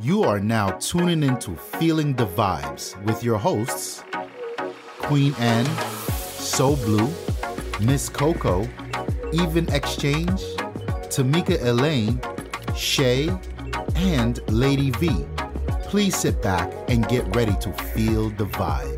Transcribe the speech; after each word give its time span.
You 0.00 0.24
are 0.24 0.40
now 0.40 0.70
tuning 0.78 1.22
into 1.22 1.54
Feeling 1.54 2.14
the 2.14 2.26
Vibes 2.26 2.96
with 3.04 3.22
your 3.22 3.36
hosts, 3.36 4.02
Queen 4.98 5.34
Anne, 5.38 5.66
So 6.38 6.74
Blue, 6.76 7.12
Miss 7.82 8.08
Coco, 8.08 8.66
Even 9.32 9.68
Exchange, 9.74 10.40
Tamika 11.10 11.62
Elaine, 11.62 12.18
Shay, 12.74 13.28
and 13.96 14.40
Lady 14.50 14.90
V. 14.92 15.26
Please 15.82 16.16
sit 16.16 16.40
back 16.40 16.72
and 16.88 17.06
get 17.08 17.36
ready 17.36 17.56
to 17.60 17.70
feel 17.92 18.30
the 18.30 18.46
vibes. 18.46 18.97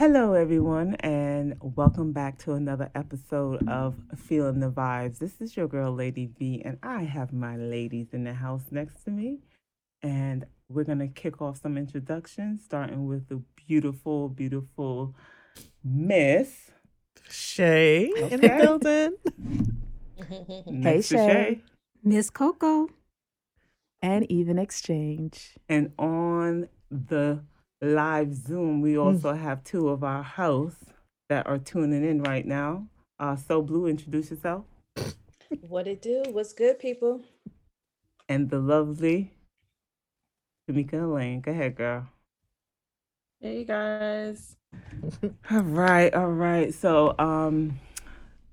Hello, 0.00 0.32
everyone, 0.32 0.94
and 1.00 1.56
welcome 1.60 2.12
back 2.12 2.38
to 2.38 2.54
another 2.54 2.90
episode 2.94 3.68
of 3.68 3.94
Feeling 4.16 4.60
the 4.60 4.70
Vibes. 4.70 5.18
This 5.18 5.42
is 5.42 5.58
your 5.58 5.68
girl, 5.68 5.92
Lady 5.92 6.24
V, 6.38 6.62
and 6.64 6.78
I 6.82 7.02
have 7.02 7.34
my 7.34 7.58
ladies 7.58 8.14
in 8.14 8.24
the 8.24 8.32
house 8.32 8.62
next 8.70 9.04
to 9.04 9.10
me. 9.10 9.40
And 10.02 10.46
we're 10.70 10.84
going 10.84 11.00
to 11.00 11.08
kick 11.08 11.42
off 11.42 11.60
some 11.60 11.76
introductions, 11.76 12.64
starting 12.64 13.08
with 13.08 13.28
the 13.28 13.42
beautiful, 13.56 14.30
beautiful 14.30 15.14
Miss 15.84 16.70
Shay 17.28 18.10
in 18.30 18.40
the 18.40 18.48
building. 18.48 19.16
hey, 20.82 20.96
to 20.96 21.02
Shay. 21.02 21.60
Miss 22.02 22.30
Coco. 22.30 22.88
And 24.00 24.24
even 24.32 24.58
exchange. 24.58 25.58
And 25.68 25.92
on 25.98 26.70
the 26.90 27.42
live 27.80 28.34
Zoom, 28.34 28.80
we 28.80 28.98
also 28.98 29.32
have 29.32 29.64
two 29.64 29.88
of 29.88 30.04
our 30.04 30.22
hosts 30.22 30.86
that 31.28 31.46
are 31.46 31.58
tuning 31.58 32.04
in 32.04 32.22
right 32.22 32.46
now. 32.46 32.86
Uh, 33.18 33.36
so, 33.36 33.62
Blue, 33.62 33.86
introduce 33.86 34.30
yourself. 34.30 34.64
What 35.60 35.86
it 35.86 36.02
do? 36.02 36.22
What's 36.30 36.52
good, 36.52 36.78
people? 36.78 37.22
And 38.28 38.50
the 38.50 38.58
lovely 38.58 39.32
Tamika 40.70 41.02
Elaine. 41.02 41.40
Go 41.40 41.50
ahead, 41.50 41.76
girl. 41.76 42.06
Hey 43.40 43.64
guys. 43.64 44.56
All 45.50 45.62
right, 45.62 46.12
all 46.14 46.30
right. 46.30 46.72
So, 46.74 47.14
um, 47.18 47.80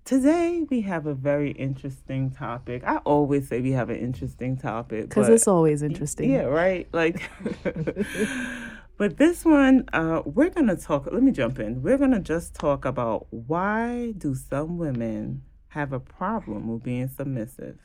today 0.05 0.65
we 0.69 0.81
have 0.81 1.05
a 1.05 1.13
very 1.13 1.51
interesting 1.51 2.31
topic. 2.31 2.83
I 2.85 2.97
always 2.97 3.49
say 3.49 3.61
we 3.61 3.73
have 3.73 3.89
an 3.89 3.97
interesting 3.97 4.57
topic 4.57 5.09
Because 5.09 5.29
it's 5.29 5.47
always 5.47 5.83
interesting. 5.83 6.31
Yeah, 6.31 6.43
right. 6.43 6.87
Like, 6.93 7.21
but 8.97 9.17
this 9.17 9.45
one, 9.45 9.87
uh, 9.93 10.21
we're 10.25 10.49
gonna 10.49 10.75
talk. 10.75 11.07
Let 11.11 11.23
me 11.23 11.31
jump 11.31 11.59
in. 11.59 11.81
We're 11.81 11.97
gonna 11.97 12.19
just 12.19 12.55
talk 12.55 12.85
about 12.85 13.27
why 13.31 14.13
do 14.17 14.35
some 14.35 14.77
women 14.77 15.43
have 15.69 15.93
a 15.93 15.99
problem 15.99 16.67
with 16.67 16.83
being 16.83 17.07
submissive? 17.07 17.77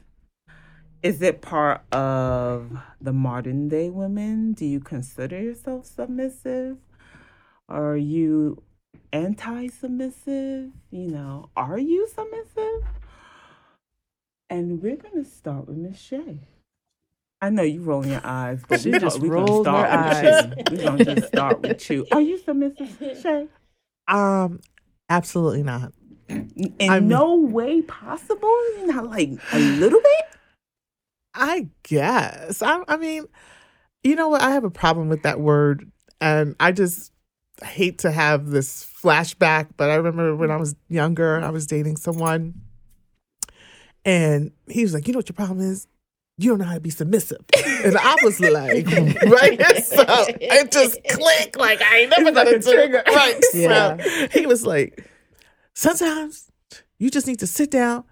Is 1.03 1.21
it 1.21 1.43
part 1.43 1.83
of 1.93 2.79
the 3.01 3.13
modern 3.13 3.69
day 3.69 3.91
women? 3.91 4.53
Do 4.53 4.65
you 4.65 4.81
consider 4.81 5.41
yourself 5.41 5.87
submissive? 5.87 6.79
Are 7.69 7.97
you 7.97 8.63
anti 9.13 9.67
submissive? 9.69 10.71
You 10.91 11.09
know, 11.09 11.51
are 11.57 11.79
you 11.79 12.09
submissive? 12.09 12.89
And 14.49 14.83
we're 14.83 14.97
going 14.97 15.23
to 15.23 15.29
start 15.29 15.67
with 15.67 15.77
Miss 15.77 15.99
Shay. 15.99 16.41
I 17.43 17.51
know 17.51 17.62
you 17.65 17.83
rolling 17.83 18.11
your 18.11 18.21
eyes, 18.25 18.62
but 18.69 18.81
She 18.81 18.93
we 18.93 19.01
just 19.01 19.19
we're 19.19 19.31
gonna 19.31 19.51
rolled 19.51 19.67
her 19.67 19.73
start 19.73 20.23
with 20.23 20.71
you. 20.71 20.77
We're 20.77 20.85
going 20.85 20.98
to 20.98 21.15
just 21.17 21.27
start 21.27 21.61
with 21.61 21.91
you. 21.91 22.07
Are 22.12 22.21
you 22.21 22.39
submissive, 22.39 23.19
Shay? 23.23 23.48
Um, 24.07 24.61
absolutely 25.11 25.65
not. 25.65 25.93
In 26.29 26.73
I'm- 26.89 27.09
no 27.09 27.35
way 27.35 27.83
possible? 27.83 28.57
Not 28.85 29.11
like 29.11 29.31
a 29.53 29.59
little 29.59 30.01
bit? 30.01 30.39
I 31.35 31.67
guess. 31.83 32.63
I, 32.63 32.85
I 32.86 32.97
mean, 32.97 33.25
you 34.05 34.14
know 34.14 34.29
what? 34.29 34.41
I 34.42 34.51
have 34.53 34.63
a 34.64 34.70
problem 34.70 35.09
with 35.09 35.24
that 35.24 35.41
word, 35.41 35.91
and 36.20 36.55
I 36.61 36.70
just 36.70 37.11
hate 37.64 37.98
to 38.01 38.13
have 38.13 38.51
this 38.51 38.86
flashback. 39.03 39.70
But 39.77 39.91
I 39.91 39.97
remember 39.97 40.36
when 40.36 40.53
I 40.53 40.59
was 40.59 40.77
younger, 40.89 41.41
I 41.41 41.51
was 41.51 41.67
dating 41.67 41.97
someone, 41.97 42.55
and 44.05 44.53
he 44.69 44.83
was 44.83 44.95
like, 44.95 45.09
"You 45.09 45.13
know 45.14 45.19
what 45.19 45.29
your 45.29 45.35
problem 45.35 45.59
is? 45.61 45.89
You 46.39 46.51
don't 46.51 46.59
know 46.59 46.65
how 46.65 46.75
to 46.75 46.81
be 46.81 46.91
submissive." 46.91 47.39
And 47.85 47.97
I 47.97 48.17
was 48.23 48.41
like, 48.41 48.87
"Right." 49.27 49.61
So 49.85 50.05
it 50.41 50.73
just 50.73 50.98
clicked. 51.11 51.57
Like 51.57 51.81
I 51.83 51.98
ain't 52.01 52.11
never 52.11 52.29
It's 52.29 52.37
like 52.37 52.47
gonna 52.47 52.57
a 52.57 52.61
trigger. 52.63 53.03
Right. 53.07 53.41
Yeah. 53.55 53.97
So 54.03 54.29
he 54.29 54.47
was 54.47 54.65
like, 54.67 55.05
"Sometimes 55.75 56.51
you 56.98 57.11
just 57.11 57.27
need 57.27 57.39
to 57.41 57.47
sit 57.47 57.71
down." 57.71 58.05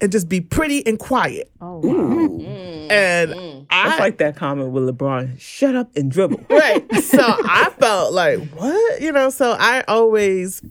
And 0.00 0.12
just 0.12 0.28
be 0.28 0.40
pretty 0.40 0.86
and 0.86 0.96
quiet. 0.96 1.50
Oh, 1.60 1.84
Ooh. 1.84 2.40
And 2.88 3.30
Mm. 3.32 3.66
I 3.68 3.90
It's 3.90 3.98
like 3.98 4.18
that 4.18 4.36
comment 4.36 4.70
with 4.70 4.84
LeBron 4.84 5.40
shut 5.40 5.74
up 5.74 5.90
and 5.96 6.08
dribble. 6.08 6.40
right. 6.50 6.94
So 7.02 7.18
I 7.20 7.68
felt 7.80 8.12
like, 8.12 8.38
what? 8.50 9.00
You 9.02 9.10
know, 9.10 9.28
so 9.30 9.56
I 9.58 9.82
always 9.88 10.62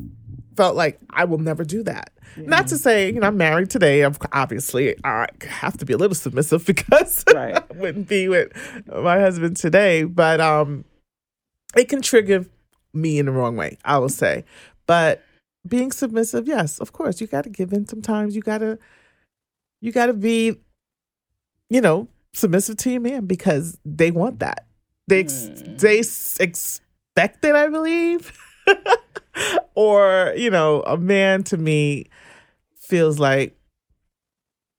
felt 0.56 0.78
like 0.78 1.02
I 1.10 1.26
will 1.26 1.40
never 1.40 1.66
do 1.66 1.84
that. 1.84 2.12
Not 2.38 2.68
to 2.68 2.78
say, 2.78 3.08
you 3.12 3.20
know, 3.20 3.28
I'm 3.28 3.38
married 3.38 3.70
today. 3.70 4.02
I'm 4.04 4.16
obviously 4.32 4.96
I 5.04 5.28
have 5.48 5.78
to 5.78 5.86
be 5.86 5.94
a 5.94 5.98
little 5.98 6.16
submissive 6.16 6.66
because 6.68 7.24
Right. 7.34 7.56
I 7.56 7.64
wouldn't 7.74 8.08
be 8.08 8.28
with 8.30 8.52
my 8.88 9.20
husband 9.20 9.58
today. 9.58 10.04
But 10.04 10.40
um 10.42 10.86
it 11.76 11.90
can 11.90 12.02
trigger 12.02 12.46
me 12.94 13.20
in 13.20 13.26
the 13.28 13.32
wrong 13.32 13.56
way, 13.56 13.78
I 13.86 13.98
will 13.98 14.10
say. 14.10 14.46
But 14.86 15.24
being 15.68 15.92
submissive, 15.92 16.48
yes, 16.48 16.80
of 16.80 16.94
course, 16.94 17.20
you 17.20 17.28
gotta 17.28 17.50
give 17.50 17.74
in 17.74 17.88
sometimes. 17.88 18.36
You 18.36 18.42
gotta 18.42 18.80
you 19.82 19.92
gotta 19.92 20.14
be, 20.14 20.58
you 21.70 21.82
know, 21.82 22.08
submissive 22.34 22.78
to 22.78 22.92
your 22.92 23.02
man 23.02 23.26
because 23.26 23.78
they 23.86 24.12
want 24.12 24.40
that. 24.40 24.66
They 25.08 25.22
ex- 25.22 25.34
Mm. 25.50 25.80
they 25.80 26.00
expect 26.44 27.46
it, 27.46 27.56
I 27.56 27.68
believe. 27.70 28.32
or, 29.76 30.34
you 30.36 30.50
know, 30.50 30.82
a 30.84 30.98
man 30.98 31.44
to 31.46 31.58
me 31.58 32.08
feels 32.88 33.20
like 33.20 33.58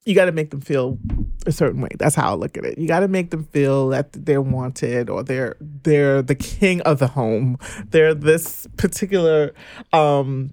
you 0.05 0.15
got 0.15 0.25
to 0.25 0.31
make 0.31 0.49
them 0.49 0.61
feel 0.61 0.97
a 1.45 1.51
certain 1.51 1.81
way. 1.81 1.89
That's 1.97 2.15
how 2.15 2.31
I 2.31 2.35
look 2.35 2.57
at 2.57 2.65
it. 2.65 2.77
You 2.77 2.87
got 2.87 3.01
to 3.01 3.07
make 3.07 3.29
them 3.31 3.43
feel 3.45 3.89
that 3.89 4.11
they're 4.13 4.41
wanted 4.41 5.09
or 5.09 5.23
they're 5.23 5.55
they're 5.59 6.21
the 6.21 6.35
king 6.35 6.81
of 6.81 6.99
the 6.99 7.07
home. 7.07 7.57
They're 7.89 8.13
this 8.13 8.67
particular 8.77 9.53
um 9.93 10.51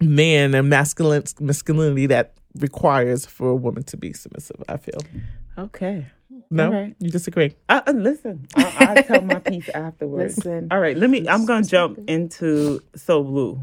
man 0.00 0.54
and 0.54 0.68
masculine 0.68 1.24
masculinity 1.40 2.06
that 2.06 2.34
requires 2.58 3.26
for 3.26 3.50
a 3.50 3.56
woman 3.56 3.82
to 3.84 3.96
be 3.96 4.12
submissive, 4.12 4.62
I 4.68 4.76
feel. 4.76 5.00
Okay. 5.58 6.06
No? 6.50 6.66
All 6.66 6.72
right. 6.72 6.96
You 6.98 7.10
disagree? 7.10 7.54
Uh, 7.68 7.82
uh, 7.86 7.92
listen, 7.92 8.46
I, 8.56 8.94
I 8.96 9.02
tell 9.02 9.22
my 9.22 9.38
piece 9.38 9.68
afterwards. 9.68 10.38
Listen. 10.38 10.68
All 10.70 10.80
right, 10.80 10.96
let 10.96 11.10
me. 11.10 11.28
I'm 11.28 11.46
gonna 11.46 11.64
jump 11.64 11.98
into 12.08 12.80
So 12.96 13.22
Blue. 13.22 13.60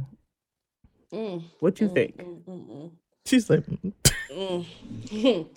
Mm, 1.13 1.43
What 1.59 1.75
do 1.75 1.85
you 1.85 1.89
mm, 1.89 1.93
think? 1.95 2.17
mm, 2.17 2.43
mm, 2.47 2.91
She's 3.25 3.49
like, 3.49 3.65
"Mm." 3.65 3.93
mm, 4.31 4.65
mm. 5.07 5.47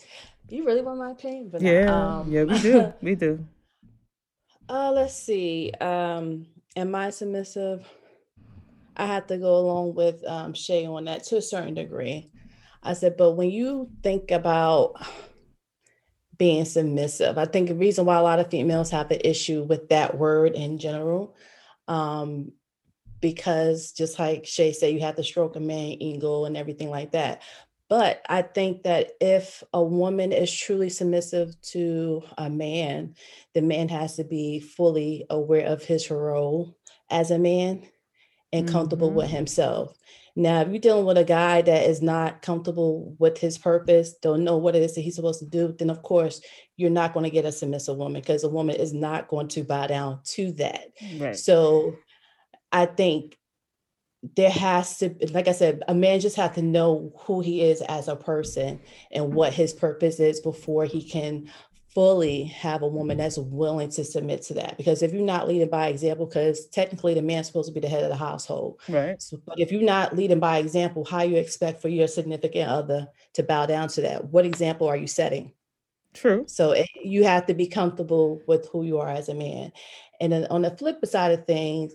you 0.49 0.65
really 0.65 0.83
want 0.83 0.99
my 0.99 1.11
opinion? 1.11 1.51
But 1.51 1.63
Yeah, 1.63 1.93
um, 1.93 2.33
yeah, 2.33 2.45
we 2.45 2.59
do, 2.59 2.93
we 3.03 3.15
do. 3.15 3.39
Uh, 4.69 4.93
let's 4.93 5.15
see. 5.15 5.71
Um, 5.81 6.47
am 6.77 6.95
I 6.95 7.11
submissive? 7.11 7.87
I 8.97 9.07
have 9.07 9.27
to 9.29 9.39
go 9.39 9.57
along 9.59 9.95
with 9.95 10.25
um, 10.27 10.55
Shay 10.55 10.87
on 10.87 11.05
that 11.07 11.25
to 11.25 11.37
a 11.37 11.43
certain 11.43 11.75
degree. 11.75 12.31
I 12.83 12.95
said, 12.95 13.17
but 13.17 13.33
when 13.33 13.51
you 13.51 13.91
think 14.03 14.31
about 14.31 14.95
being 16.37 16.65
submissive, 16.65 17.39
I 17.39 17.45
think 17.45 17.69
the 17.69 17.75
reason 17.75 18.05
why 18.07 18.17
a 18.17 18.23
lot 18.23 18.39
of 18.39 18.51
females 18.51 18.91
have 18.91 19.11
an 19.11 19.21
issue 19.25 19.63
with 19.63 19.89
that 19.91 20.19
word 20.19 20.55
in 20.55 20.79
general, 20.79 21.35
um, 21.89 22.53
because 23.23 23.93
just 23.93 24.19
like 24.19 24.45
Shay 24.45 24.73
said, 24.73 24.93
you 24.93 25.01
have 25.01 25.17
to 25.17 25.25
stroke 25.25 25.57
a 25.57 25.61
man 25.61 25.97
ego 26.03 26.45
and 26.45 26.57
everything 26.57 26.91
like 26.91 27.13
that. 27.13 27.41
But 27.89 28.23
I 28.29 28.43
think 28.43 28.83
that 28.83 29.13
if 29.21 29.63
a 29.73 29.83
woman 29.83 30.33
is 30.33 30.53
truly 30.53 30.89
submissive 30.91 31.59
to 31.73 32.23
a 32.37 32.51
man, 32.51 33.15
the 33.55 33.63
man 33.63 33.89
has 33.89 34.17
to 34.17 34.25
be 34.25 34.61
fully 34.61 35.25
aware 35.31 35.67
of 35.67 35.83
his 35.85 36.11
role 36.11 36.77
as 37.11 37.31
a 37.31 37.39
man 37.39 37.85
and 38.53 38.69
comfortable 38.69 39.11
Mhm. 39.11 39.15
with 39.15 39.31
himself. 39.31 39.97
Now, 40.35 40.63
if 40.63 40.69
you're 40.69 40.79
dealing 40.79 41.05
with 41.05 41.19
a 41.19 41.25
guy 41.25 41.61
that 41.63 41.89
is 41.89 42.01
not 42.01 42.41
comfortable 42.43 43.15
with 43.19 43.37
his 43.39 43.59
purpose, 43.59 44.15
don't 44.15 44.45
know 44.45 44.57
what 44.57 44.75
it 44.75 44.83
is 44.83 44.95
that 44.95 45.03
he's 45.03 45.15
supposed 45.15 45.41
to 45.41 45.47
do, 45.47 45.75
then 45.79 45.91
of 45.91 46.03
course 46.03 46.41
you're 46.79 46.91
not 46.91 47.13
going 47.13 47.25
to 47.25 47.31
get 47.31 47.45
a 47.45 47.53
submissive 47.53 47.97
woman 47.97 48.21
because 48.21 48.43
a 48.43 48.49
woman 48.49 48.77
is 48.77 48.95
not 48.95 49.29
going 49.29 49.49
to 49.49 49.63
bow 49.63 49.87
down 49.87 50.21
to 50.25 50.53
that. 50.53 50.87
Right. 51.19 51.37
So 51.37 51.95
I 52.73 52.87
think 52.87 53.39
there 54.37 54.51
has 54.51 54.99
to, 54.99 55.15
like 55.33 55.49
I 55.49 55.53
said, 55.53 55.83
a 55.89 55.95
man 55.95 56.21
just 56.21 56.37
has 56.37 56.55
to 56.55 56.63
know 56.63 57.13
who 57.21 57.41
he 57.41 57.63
is 57.63 57.83
as 57.83 58.09
a 58.09 58.17
person 58.17 58.81
and 59.11 59.35
what 59.35 59.53
his 59.53 59.73
purpose 59.73 60.21
is 60.21 60.41
before 60.41 60.85
he 60.85 61.03
can 61.03 61.51
fully 61.95 62.45
have 62.45 62.83
a 62.83 62.89
woman 62.89 63.19
that's 63.19 63.37
willing 63.37 63.91
to 63.91 64.05
submit 64.05 64.43
to 64.43 64.55
that. 64.55 64.77
Because 64.79 65.03
if 65.03 65.13
you're 65.13 65.23
not 65.23 65.47
leading 65.47 65.69
by 65.69 65.89
example, 65.89 66.27
because 66.27 66.67
technically 66.69 67.15
the 67.15 67.21
man's 67.21 67.47
supposed 67.47 67.69
to 67.69 67.75
be 67.75 67.81
the 67.81 67.89
head 67.89 68.03
of 68.03 68.09
the 68.09 68.17
household. 68.17 68.81
Right. 68.89 69.21
So, 69.21 69.39
but 69.45 69.59
if 69.59 69.71
you're 69.71 69.83
not 69.83 70.17
leading 70.17 70.41
by 70.41 70.59
example, 70.59 71.05
how 71.05 71.23
you 71.23 71.37
expect 71.37 71.83
for 71.83 71.89
your 71.89 72.09
significant 72.09 72.71
other 72.71 73.09
to 73.35 73.43
bow 73.43 73.67
down 73.67 73.89
to 73.89 74.01
that? 74.03 74.25
What 74.27 74.47
example 74.47 74.89
are 74.89 74.97
you 74.97 75.07
setting? 75.07 75.53
True. 76.15 76.45
So 76.47 76.73
it, 76.73 76.89
you 77.03 77.25
have 77.25 77.47
to 77.47 77.55
be 77.55 77.67
comfortable 77.67 78.41
with 78.47 78.69
who 78.69 78.85
you 78.85 78.99
are 78.99 79.09
as 79.09 79.29
a 79.29 79.35
man. 79.35 79.73
And 80.21 80.33
then 80.33 80.47
on 80.51 80.63
the 80.63 80.71
flip 80.71 81.05
side 81.05 81.33
of 81.33 81.47
things, 81.47 81.95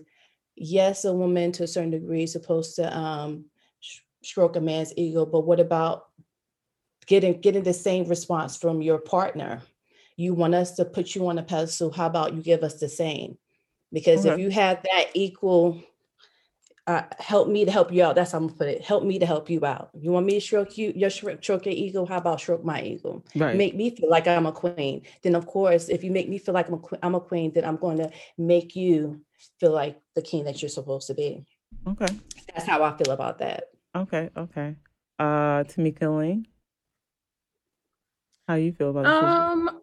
yes, 0.60 1.04
a 1.04 1.12
woman 1.12 1.52
to 1.52 1.64
a 1.64 1.68
certain 1.68 1.90
degree 1.90 2.24
is 2.24 2.32
supposed 2.32 2.76
to 2.76 2.96
um, 2.96 3.46
sh- 3.80 4.00
stroke 4.22 4.56
a 4.56 4.60
man's 4.60 4.92
ego, 4.96 5.24
but 5.26 5.40
what 5.40 5.60
about 5.60 6.06
getting 7.06 7.40
getting 7.40 7.62
the 7.62 7.72
same 7.72 8.04
response 8.04 8.56
from 8.56 8.82
your 8.82 8.98
partner? 8.98 9.62
You 10.16 10.34
want 10.34 10.54
us 10.54 10.72
to 10.76 10.84
put 10.84 11.14
you 11.14 11.28
on 11.28 11.38
a 11.38 11.42
pedestal. 11.42 11.92
How 11.92 12.06
about 12.06 12.34
you 12.34 12.42
give 12.42 12.62
us 12.62 12.80
the 12.80 12.88
same? 12.88 13.38
Because 13.92 14.24
if 14.24 14.38
you 14.38 14.50
have 14.50 14.82
that 14.82 15.10
equal, 15.14 15.80
uh, 16.88 17.02
help 17.18 17.48
me 17.48 17.66
to 17.66 17.70
help 17.70 17.92
you 17.92 18.02
out. 18.02 18.14
That's 18.14 18.32
how 18.32 18.38
I'm 18.38 18.46
gonna 18.46 18.56
put 18.58 18.68
it. 18.68 18.82
Help 18.82 19.04
me 19.04 19.18
to 19.18 19.26
help 19.26 19.50
you 19.50 19.64
out. 19.64 19.90
You 19.92 20.10
want 20.10 20.24
me 20.24 20.32
to 20.32 20.40
stroke 20.40 20.78
you, 20.78 20.90
your 20.96 21.10
stroke 21.10 21.42
stroke 21.44 21.66
your 21.66 21.74
ego? 21.74 22.06
How 22.06 22.16
about 22.16 22.40
stroke 22.40 22.64
my 22.64 22.82
ego? 22.82 23.22
Right. 23.36 23.54
make 23.56 23.76
me 23.76 23.94
feel 23.94 24.08
like 24.08 24.26
I'm 24.26 24.46
a 24.46 24.52
queen, 24.52 25.02
then 25.22 25.34
of 25.34 25.46
course, 25.46 25.90
if 25.90 26.02
you 26.02 26.10
make 26.10 26.30
me 26.30 26.38
feel 26.38 26.54
like 26.54 26.66
I'm 26.68 26.74
a, 26.74 26.78
que- 26.78 26.98
I'm 27.02 27.14
a 27.14 27.20
queen, 27.20 27.52
then 27.52 27.66
I'm 27.66 27.76
going 27.76 27.98
to 27.98 28.10
make 28.38 28.74
you 28.74 29.20
feel 29.60 29.72
like 29.72 30.00
the 30.16 30.22
king 30.22 30.44
that 30.44 30.62
you're 30.62 30.70
supposed 30.70 31.06
to 31.08 31.14
be. 31.14 31.44
okay. 31.86 32.08
That's 32.54 32.66
how 32.66 32.82
I 32.82 32.96
feel 32.96 33.12
about 33.12 33.38
that. 33.38 33.64
Okay. 33.94 34.30
Okay. 34.34 34.76
Uh, 35.18 35.64
Tamika 35.64 36.08
Lane. 36.18 36.46
How 38.48 38.54
you 38.54 38.72
feel 38.72 38.90
about 38.90 39.04
it? 39.04 39.12
Um, 39.12 39.80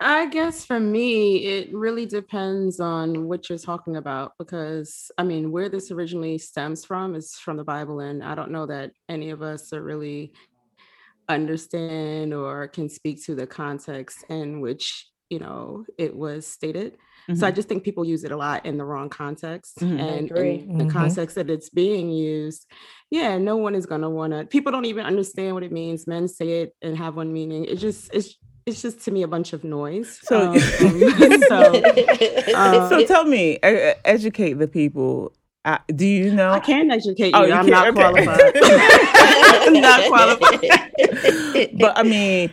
I 0.00 0.26
guess 0.28 0.64
for 0.64 0.78
me, 0.78 1.44
it 1.44 1.74
really 1.74 2.06
depends 2.06 2.78
on 2.78 3.26
what 3.26 3.48
you're 3.48 3.58
talking 3.58 3.96
about 3.96 4.32
because 4.38 5.10
I 5.18 5.24
mean, 5.24 5.50
where 5.50 5.68
this 5.68 5.90
originally 5.90 6.38
stems 6.38 6.84
from 6.84 7.16
is 7.16 7.32
from 7.34 7.56
the 7.56 7.64
Bible, 7.64 7.98
and 8.00 8.22
I 8.22 8.36
don't 8.36 8.52
know 8.52 8.66
that 8.66 8.92
any 9.08 9.30
of 9.30 9.42
us 9.42 9.72
are 9.72 9.82
really 9.82 10.32
understand 11.28 12.32
or 12.32 12.68
can 12.68 12.88
speak 12.88 13.24
to 13.26 13.34
the 13.34 13.46
context 13.46 14.24
in 14.30 14.60
which 14.60 15.06
you 15.30 15.38
know 15.38 15.84
it 15.98 16.14
was 16.16 16.46
stated. 16.46 16.96
So 17.34 17.46
I 17.46 17.50
Mhm. 17.50 17.54
just 17.56 17.68
think 17.68 17.84
people 17.84 18.04
use 18.04 18.24
it 18.24 18.32
a 18.32 18.36
lot 18.36 18.64
in 18.64 18.78
the 18.78 18.84
wrong 18.84 19.10
context. 19.10 19.78
Mhm. 19.80 20.00
And 20.00 20.30
in 20.30 20.78
the 20.78 20.86
context 20.86 21.34
that 21.36 21.50
it's 21.50 21.68
being 21.70 22.10
used, 22.10 22.66
yeah, 23.10 23.36
no 23.36 23.56
one 23.56 23.74
is 23.74 23.84
gonna 23.84 24.08
wanna 24.08 24.46
people 24.46 24.72
don't 24.72 24.86
even 24.86 25.04
understand 25.04 25.54
what 25.54 25.64
it 25.64 25.72
means. 25.72 26.06
Men 26.06 26.28
say 26.28 26.62
it 26.62 26.72
and 26.82 26.96
have 26.96 27.16
one 27.16 27.32
meaning. 27.32 27.64
It 27.64 27.76
just 27.76 28.10
it's 28.14 28.38
it's 28.68 28.82
just 28.82 29.00
to 29.06 29.10
me 29.10 29.22
a 29.22 29.28
bunch 29.28 29.52
of 29.52 29.64
noise. 29.64 30.20
So- 30.22 30.52
Um, 30.52 30.58
so 31.48 31.82
uh, 32.54 32.88
so 32.88 33.04
tell 33.06 33.24
me, 33.24 33.58
educate 33.62 34.54
the 34.54 34.68
people. 34.68 35.32
Uh, 35.64 35.78
do 35.94 36.06
you 36.06 36.32
know? 36.32 36.50
I 36.52 36.60
can 36.60 36.90
educate 36.90 37.26
you. 37.26 37.32
Oh, 37.34 37.44
you 37.44 37.52
I'm 37.52 37.66
okay. 37.66 37.92
qualified. 37.92 38.40
I'm 39.66 39.80
not 39.80 40.06
qualified. 40.06 40.60
but 41.78 41.98
I 41.98 42.02
mean, 42.04 42.50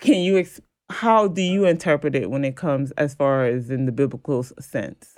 can 0.00 0.16
you? 0.16 0.38
Ex- 0.38 0.60
how 0.90 1.28
do 1.28 1.40
you 1.40 1.64
interpret 1.64 2.14
it 2.14 2.30
when 2.30 2.44
it 2.44 2.56
comes 2.56 2.90
as 2.92 3.14
far 3.14 3.46
as 3.46 3.70
in 3.70 3.86
the 3.86 3.92
biblical 3.92 4.42
sense? 4.42 5.16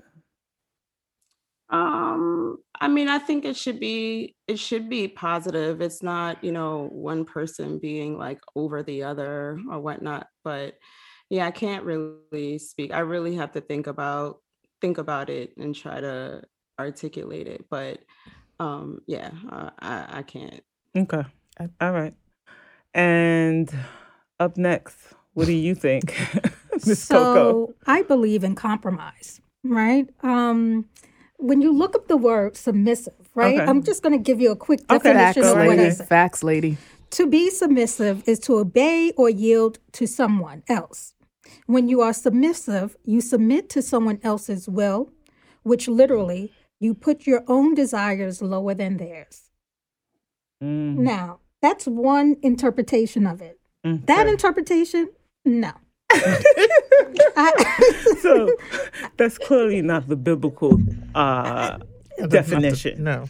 Um, 1.71 2.59
I 2.81 2.89
mean, 2.89 3.09
I 3.09 3.19
think 3.19 3.45
it 3.45 3.57
should 3.57 3.81
be 3.81 4.35
it 4.47 4.59
should 4.59 4.89
be 4.89 5.09
positive. 5.09 5.81
It's 5.81 6.03
not, 6.03 6.43
you 6.43 6.53
know, 6.53 6.89
one 6.93 7.25
person 7.25 7.79
being 7.79 8.19
like 8.19 8.41
over 8.55 8.83
the 8.83 9.05
other 9.05 9.59
or 9.71 9.81
whatnot. 9.81 10.29
But 10.45 10.75
yeah, 11.31 11.47
I 11.47 11.51
can't 11.51 11.85
really 11.85 12.59
speak. 12.59 12.93
I 12.93 13.01
really 13.01 13.37
have 13.37 13.53
to 13.53 13.61
think 13.61 13.87
about 13.87 14.41
think 14.81 14.99
about 14.99 15.31
it 15.31 15.53
and 15.57 15.75
try 15.75 16.01
to 16.01 16.43
articulate 16.79 17.47
it. 17.47 17.65
But 17.71 18.01
um, 18.61 19.01
yeah, 19.07 19.31
uh, 19.51 19.71
I 19.79 20.19
I 20.19 20.23
can't. 20.23 20.63
Okay, 20.97 21.25
all 21.81 21.93
right. 21.93 22.15
And 22.95 23.71
up 24.41 24.57
next, 24.57 24.97
what 25.35 25.47
do 25.47 25.53
you 25.53 25.75
think, 25.75 26.17
Miss 26.87 27.03
so 27.03 27.35
Coco? 27.35 27.75
I 27.87 28.03
believe 28.03 28.43
in 28.43 28.55
compromise, 28.55 29.41
right? 29.63 30.09
Um, 30.23 30.87
when 31.39 31.61
you 31.61 31.73
look 31.73 31.95
up 31.95 32.09
the 32.09 32.17
word 32.17 32.57
submissive, 32.57 33.29
right? 33.35 33.57
Okay. 33.61 33.65
I'm 33.71 33.83
just 33.83 34.03
going 34.03 34.13
to 34.13 34.23
give 34.23 34.41
you 34.41 34.51
a 34.51 34.57
quick 34.57 34.81
Okay, 34.91 35.13
definition 35.13 35.43
go 35.43 35.53
of 35.53 35.59
what 35.59 35.79
I 35.79 35.83
ahead. 35.83 35.97
said. 35.97 36.09
Facts, 36.09 36.43
lady. 36.43 36.77
To 37.11 37.27
be 37.27 37.51
submissive 37.51 38.27
is 38.29 38.39
to 38.41 38.57
obey 38.59 39.13
or 39.17 39.31
yield 39.31 39.79
to 39.93 40.07
someone 40.07 40.63
else. 40.69 41.15
When 41.67 41.89
you 41.89 42.01
are 42.01 42.13
submissive, 42.13 42.97
you 43.05 43.21
submit 43.21 43.69
to 43.71 43.83
someone 43.83 44.19
else's 44.23 44.69
will, 44.69 45.11
which 45.63 45.87
literally 45.89 46.53
you 46.81 46.95
put 46.95 47.27
your 47.27 47.43
own 47.47 47.75
desires 47.75 48.43
lower 48.43 48.75
than 48.75 48.97
theirs. 48.97 49.51
Mm, 50.63 50.97
Now, 50.97 51.41
that's 51.63 51.87
one 51.87 52.37
interpretation 52.43 53.27
of 53.27 53.41
it. 53.41 53.59
That 53.85 54.27
interpretation, 54.27 55.11
no. 55.45 55.71
I- 57.37 58.15
so 58.21 58.55
that's 59.17 59.39
clearly 59.39 59.83
not 59.83 60.09
the 60.09 60.17
biblical 60.17 60.81
uh, 61.15 61.79
That's 61.79 61.81
not 62.19 62.19
the- 62.19 62.29
definition. 62.29 63.05
no. 63.05 63.29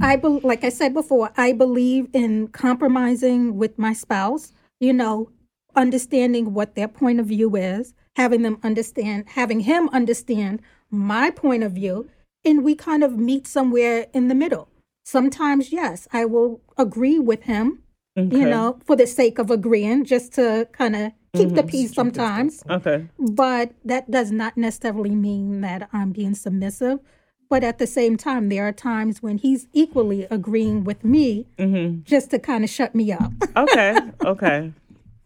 I 0.00 0.16
bel 0.16 0.40
like 0.42 0.62
I 0.64 0.68
said 0.68 0.92
before, 0.92 1.30
I 1.36 1.52
believe 1.52 2.08
in 2.12 2.48
compromising 2.48 3.56
with 3.56 3.78
my 3.78 3.92
spouse, 3.94 4.52
you 4.78 4.92
know, 4.92 5.30
understanding 5.74 6.52
what 6.52 6.74
their 6.74 6.88
point 6.88 7.18
of 7.20 7.26
view 7.26 7.56
is, 7.56 7.94
having 8.16 8.42
them 8.42 8.58
understand, 8.62 9.24
having 9.28 9.60
him 9.60 9.88
understand 9.90 10.60
my 10.90 11.30
point 11.30 11.62
of 11.62 11.72
view, 11.72 12.08
and 12.44 12.62
we 12.62 12.74
kind 12.74 13.02
of 13.02 13.16
meet 13.18 13.46
somewhere 13.46 14.06
in 14.12 14.28
the 14.28 14.34
middle. 14.34 14.68
Sometimes, 15.06 15.72
yes, 15.72 16.06
I 16.12 16.24
will 16.26 16.60
agree 16.76 17.18
with 17.18 17.44
him, 17.44 17.82
Okay. 18.16 18.36
you 18.38 18.48
know, 18.48 18.78
for 18.86 18.96
the 18.96 19.06
sake 19.06 19.38
of 19.38 19.50
agreeing, 19.50 20.04
just 20.04 20.32
to 20.34 20.66
kind 20.72 20.96
of 20.96 21.12
keep 21.34 21.50
the 21.54 21.62
peace 21.62 21.92
sometimes. 21.92 22.62
Okay. 22.70 23.08
But 23.18 23.72
that 23.84 24.10
does 24.10 24.30
not 24.32 24.56
necessarily 24.56 25.14
mean 25.14 25.60
that 25.60 25.88
I'm 25.92 26.12
being 26.12 26.34
submissive. 26.34 27.00
But 27.48 27.62
at 27.62 27.78
the 27.78 27.86
same 27.86 28.16
time, 28.16 28.48
there 28.48 28.66
are 28.66 28.72
times 28.72 29.22
when 29.22 29.38
he's 29.38 29.68
equally 29.72 30.24
agreeing 30.30 30.82
with 30.84 31.04
me 31.04 31.46
Mm-hmm. 31.58 32.02
just 32.02 32.30
to 32.30 32.38
kind 32.38 32.64
of 32.64 32.70
shut 32.70 32.94
me 32.94 33.12
up. 33.12 33.32
Okay. 33.56 33.96
Okay. 34.24 34.72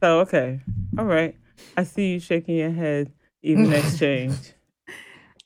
So 0.02 0.20
okay. 0.20 0.60
All 0.98 1.04
right. 1.06 1.36
I 1.76 1.84
see 1.84 2.12
you 2.14 2.20
shaking 2.20 2.56
your 2.56 2.70
head. 2.72 3.12
Even 3.42 3.72
exchange. 3.72 4.52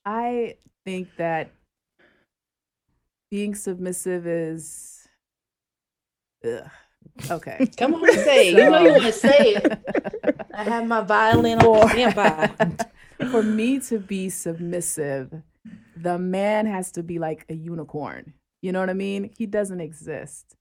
I 0.04 0.56
think 0.84 1.08
that 1.16 1.50
being 3.30 3.54
submissive 3.54 4.26
is. 4.26 5.06
Ugh. 6.44 6.70
Okay. 7.30 7.66
Come 7.76 7.94
on, 7.94 8.12
say 8.12 8.48
it. 8.50 8.56
You 8.58 8.70
know 8.70 8.80
you 8.80 8.90
want 8.90 9.02
to 9.04 9.12
say 9.12 9.54
it. 9.54 9.78
I 10.54 10.64
have 10.64 10.86
my 10.86 11.00
violin 11.02 11.60
on 11.60 11.88
standby. 11.90 12.50
For 13.30 13.42
me 13.42 13.78
to 13.80 13.98
be 13.98 14.28
submissive, 14.30 15.32
the 15.96 16.18
man 16.18 16.66
has 16.66 16.90
to 16.92 17.02
be 17.02 17.18
like 17.18 17.44
a 17.48 17.54
unicorn. 17.54 18.34
You 18.62 18.72
know 18.72 18.80
what 18.80 18.90
I 18.90 18.94
mean? 18.94 19.30
He 19.38 19.46
doesn't 19.46 19.80
exist. 19.80 20.56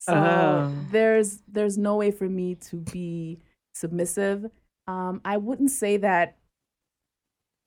So 0.00 0.14
Oh. 0.14 0.72
there's 0.92 1.42
there's 1.48 1.76
no 1.76 1.96
way 1.96 2.10
for 2.12 2.28
me 2.28 2.54
to 2.70 2.76
be 2.76 3.40
submissive. 3.74 4.46
Um, 4.86 5.20
I 5.24 5.36
wouldn't 5.38 5.70
say 5.72 5.96
that 5.96 6.36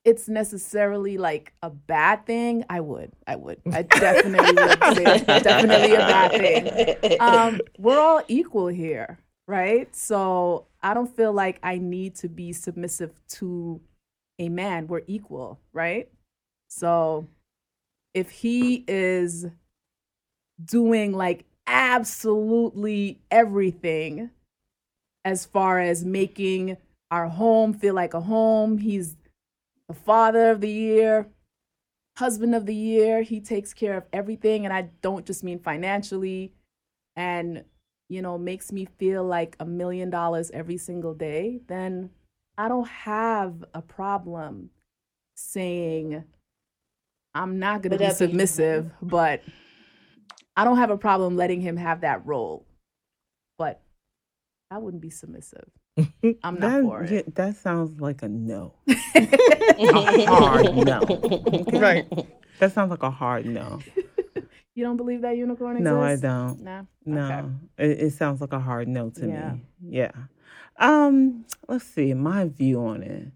it's 0.04 0.28
necessarily 0.28 1.18
like 1.18 1.52
a 1.62 1.70
bad 1.70 2.26
thing. 2.26 2.64
I 2.70 2.80
would. 2.80 3.12
I 3.26 3.36
would. 3.36 3.60
I 3.72 3.82
definitely 3.82 4.52
would 4.52 4.96
say 4.96 5.04
it's 5.04 5.44
definitely 5.44 5.94
a 5.94 5.98
bad 5.98 6.30
thing. 6.32 7.16
Um, 7.20 7.60
we're 7.78 8.00
all 8.00 8.22
equal 8.28 8.68
here, 8.68 9.18
right? 9.46 9.94
So 9.94 10.66
I 10.82 10.94
don't 10.94 11.14
feel 11.14 11.32
like 11.32 11.58
I 11.62 11.78
need 11.78 12.14
to 12.16 12.28
be 12.28 12.52
submissive 12.52 13.12
to 13.30 13.80
a 14.38 14.48
man. 14.48 14.86
We're 14.86 15.02
equal, 15.06 15.60
right? 15.72 16.08
So 16.68 17.26
if 18.14 18.30
he 18.30 18.84
is 18.88 19.46
doing 20.64 21.12
like 21.12 21.44
absolutely 21.66 23.20
everything 23.30 24.30
as 25.24 25.44
far 25.44 25.78
as 25.78 26.04
making 26.04 26.78
our 27.10 27.28
home 27.28 27.74
feel 27.74 27.94
like 27.94 28.14
a 28.14 28.20
home, 28.20 28.78
he's 28.78 29.16
father 29.94 30.50
of 30.50 30.60
the 30.60 30.70
year, 30.70 31.28
husband 32.16 32.54
of 32.54 32.66
the 32.66 32.74
year. 32.74 33.22
He 33.22 33.40
takes 33.40 33.72
care 33.72 33.96
of 33.96 34.04
everything. 34.12 34.64
And 34.64 34.74
I 34.74 34.90
don't 35.02 35.26
just 35.26 35.42
mean 35.44 35.58
financially 35.58 36.52
and, 37.16 37.64
you 38.08 38.22
know, 38.22 38.38
makes 38.38 38.72
me 38.72 38.86
feel 38.98 39.24
like 39.24 39.56
a 39.60 39.64
million 39.64 40.10
dollars 40.10 40.50
every 40.52 40.76
single 40.76 41.14
day. 41.14 41.60
Then 41.66 42.10
I 42.58 42.68
don't 42.68 42.88
have 42.88 43.64
a 43.74 43.82
problem 43.82 44.70
saying 45.34 46.24
I'm 47.34 47.58
not 47.58 47.82
going 47.82 47.92
to 47.92 47.98
be 47.98 48.04
that 48.04 48.18
be- 48.18 48.26
submissive, 48.26 48.90
but 49.00 49.42
I 50.56 50.64
don't 50.64 50.78
have 50.78 50.90
a 50.90 50.98
problem 50.98 51.36
letting 51.36 51.60
him 51.60 51.76
have 51.76 52.02
that 52.02 52.26
role. 52.26 52.66
But 53.56 53.80
I 54.70 54.78
wouldn't 54.78 55.02
be 55.02 55.10
submissive. 55.10 55.68
I'm 56.42 56.58
not 56.58 56.60
That, 56.60 56.82
for 56.82 57.02
it. 57.04 57.10
yeah, 57.10 57.22
that 57.34 57.56
sounds 57.56 58.00
like 58.00 58.22
a 58.22 58.28
no. 58.28 58.74
a 58.88 58.94
hard 60.26 60.74
no. 60.76 61.00
Okay? 61.02 61.78
Right. 61.78 62.08
That 62.58 62.72
sounds 62.72 62.90
like 62.90 63.02
a 63.02 63.10
hard 63.10 63.46
no. 63.46 63.80
You 64.74 64.84
don't 64.84 64.96
believe 64.96 65.22
that 65.22 65.36
unicorn 65.36 65.76
exists? 65.76 65.84
No, 65.92 66.00
I 66.02 66.16
don't. 66.16 66.60
Nah. 66.62 66.82
No, 67.04 67.26
Okay. 67.78 67.90
it, 67.92 68.02
it 68.06 68.12
sounds 68.12 68.40
like 68.40 68.52
a 68.52 68.60
hard 68.60 68.88
no 68.88 69.10
to 69.10 69.26
Yeah. 69.26 69.52
me. 69.54 69.62
Yeah. 69.82 70.12
Um. 70.78 71.44
Let's 71.68 71.84
see. 71.84 72.14
My 72.14 72.46
view 72.48 72.80
on 72.84 73.02
it. 73.02 73.28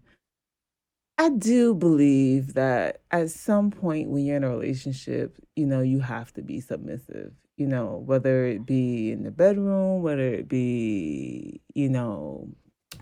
I 1.17 1.29
do 1.29 1.73
believe 1.75 2.55
that 2.55 3.01
at 3.11 3.29
some 3.31 3.71
point 3.71 4.09
when 4.09 4.25
you're 4.25 4.35
in 4.37 4.43
a 4.43 4.49
relationship, 4.49 5.37
you 5.55 5.65
know, 5.65 5.81
you 5.81 5.99
have 5.99 6.33
to 6.33 6.41
be 6.41 6.59
submissive. 6.59 7.31
You 7.57 7.67
know, 7.67 8.03
whether 8.05 8.45
it 8.45 8.65
be 8.65 9.11
in 9.11 9.23
the 9.23 9.31
bedroom, 9.31 10.01
whether 10.01 10.33
it 10.33 10.49
be, 10.49 11.61
you 11.73 11.89
know, 11.89 12.49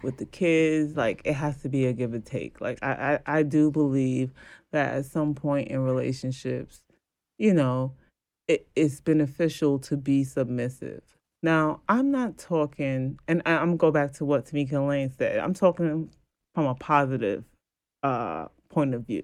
with 0.03 0.17
the 0.17 0.25
kids, 0.25 0.95
like 0.95 1.21
it 1.25 1.33
has 1.33 1.61
to 1.63 1.69
be 1.69 1.87
a 1.87 1.93
give 1.93 2.13
and 2.13 2.25
take. 2.25 2.61
Like 2.61 2.79
I, 2.83 3.19
I, 3.25 3.39
I 3.39 3.43
do 3.43 3.71
believe 3.71 4.31
that 4.71 4.93
at 4.93 5.05
some 5.05 5.33
point 5.33 5.69
in 5.69 5.79
relationships, 5.79 6.81
you 7.37 7.53
know, 7.53 7.93
it, 8.47 8.67
it's 8.75 9.01
beneficial 9.01 9.79
to 9.79 9.97
be 9.97 10.23
submissive. 10.23 11.01
Now, 11.41 11.81
I'm 11.89 12.11
not 12.11 12.37
talking, 12.37 13.19
and 13.27 13.41
I, 13.45 13.53
I'm 13.53 13.75
gonna 13.75 13.77
go 13.77 13.91
back 13.91 14.13
to 14.13 14.25
what 14.25 14.45
Tamika 14.45 14.85
Lane 14.87 15.11
said. 15.17 15.39
I'm 15.39 15.53
talking 15.53 16.09
from 16.53 16.65
a 16.65 16.75
positive 16.75 17.43
uh, 18.03 18.47
point 18.69 18.93
of 18.93 19.05
view. 19.05 19.23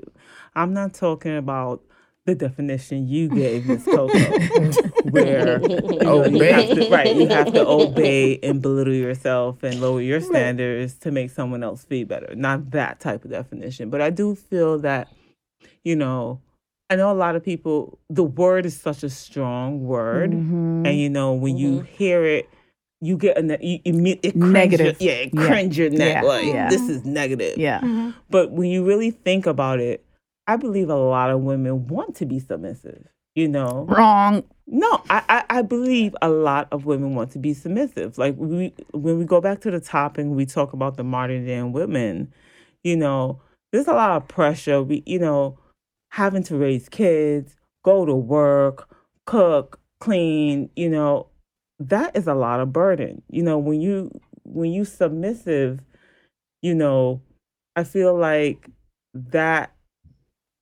I'm 0.55 0.73
not 0.73 0.93
talking 0.93 1.37
about 1.37 1.81
the 2.25 2.35
definition 2.35 3.07
you 3.07 3.27
gave, 3.29 3.65
Miss 3.65 3.83
Coco, 3.85 4.07
where 5.09 5.59
you, 5.61 5.79
know, 5.99 6.25
you 6.25 6.43
have 6.43 6.69
to, 6.69 6.89
right, 6.89 7.15
you 7.15 7.27
have 7.27 7.51
to 7.53 7.67
obey 7.67 8.39
and 8.43 8.61
belittle 8.61 8.93
yourself 8.93 9.63
and 9.63 9.79
lower 9.81 10.01
your 10.01 10.21
standards 10.21 10.95
to 10.99 11.11
make 11.11 11.31
someone 11.31 11.63
else 11.63 11.85
feel 11.85 12.05
better. 12.05 12.35
Not 12.35 12.71
that 12.71 12.99
type 12.99 13.25
of 13.25 13.31
definition, 13.31 13.89
but 13.89 14.01
I 14.01 14.09
do 14.09 14.35
feel 14.35 14.79
that, 14.79 15.07
you 15.83 15.95
know, 15.95 16.41
I 16.91 16.95
know 16.95 17.11
a 17.11 17.13
lot 17.13 17.35
of 17.35 17.43
people. 17.43 17.99
The 18.09 18.23
word 18.23 18.65
is 18.65 18.79
such 18.79 19.03
a 19.03 19.09
strong 19.09 19.83
word, 19.83 20.31
Mm-hmm. 20.31 20.85
and 20.87 20.97
you 20.97 21.09
know 21.09 21.33
when 21.33 21.55
you 21.57 21.81
hear 21.81 22.25
it, 22.25 22.49
you 22.99 23.15
get 23.15 23.37
a 23.37 23.43
ne- 23.43 23.81
you, 23.85 23.93
you 23.93 24.17
it 24.23 24.31
cringe 24.33 24.53
Negative. 24.53 25.01
Your, 25.01 25.11
yeah, 25.13 25.19
it 25.21 25.29
Yeah. 25.33 25.45
cringe 25.47 25.77
your 25.77 25.89
neck. 25.91 26.23
Yeah. 26.23 26.27
Like 26.27 26.45
Yeah. 26.45 26.69
this 26.69 26.81
is 26.89 27.05
negative. 27.05 27.57
Yeah. 27.57 28.11
But 28.31 28.51
when 28.51 28.69
you 28.69 28.83
really 28.83 29.11
think 29.11 29.45
about 29.45 29.79
it, 29.79 30.03
I 30.49 30.55
believe 30.55 30.89
a 30.89 30.95
lot 30.95 31.29
of 31.29 31.41
women 31.41 31.87
want 31.87 32.15
to 32.15 32.25
be 32.25 32.39
submissive. 32.39 33.07
You 33.35 33.47
know, 33.47 33.85
Wrong. 33.87 34.43
no, 34.65 35.03
I, 35.11 35.23
I, 35.29 35.59
I 35.59 35.61
believe 35.61 36.15
a 36.23 36.29
lot 36.29 36.67
of 36.71 36.85
women 36.85 37.13
want 37.13 37.31
to 37.33 37.39
be 37.39 37.53
submissive. 37.53 38.17
Like 38.17 38.35
we 38.35 38.73
when 38.91 39.19
we 39.19 39.25
go 39.25 39.39
back 39.39 39.61
to 39.61 39.71
the 39.71 39.79
topic, 39.79 40.25
we 40.27 40.47
talk 40.47 40.73
about 40.73 40.97
the 40.97 41.03
modern 41.03 41.45
day 41.45 41.61
women. 41.61 42.33
You 42.83 42.97
know, 42.97 43.39
there's 43.71 43.87
a 43.87 43.93
lot 43.93 44.17
of 44.17 44.27
pressure. 44.27 44.81
We, 44.81 45.03
you 45.05 45.19
know, 45.19 45.59
having 46.09 46.41
to 46.45 46.57
raise 46.57 46.89
kids, 46.89 47.55
go 47.85 48.07
to 48.07 48.15
work, 48.15 48.89
cook, 49.27 49.79
clean. 49.99 50.71
You 50.75 50.89
know, 50.89 51.27
that 51.77 52.15
is 52.17 52.25
a 52.25 52.33
lot 52.33 52.59
of 52.59 52.73
burden. 52.73 53.21
You 53.29 53.43
know, 53.43 53.59
when 53.59 53.81
you 53.81 54.19
when 54.43 54.71
you 54.71 54.83
submissive, 54.83 55.79
you 56.63 56.73
know, 56.73 57.21
I 57.75 57.83
feel 57.83 58.17
like 58.17 58.67
that 59.13 59.71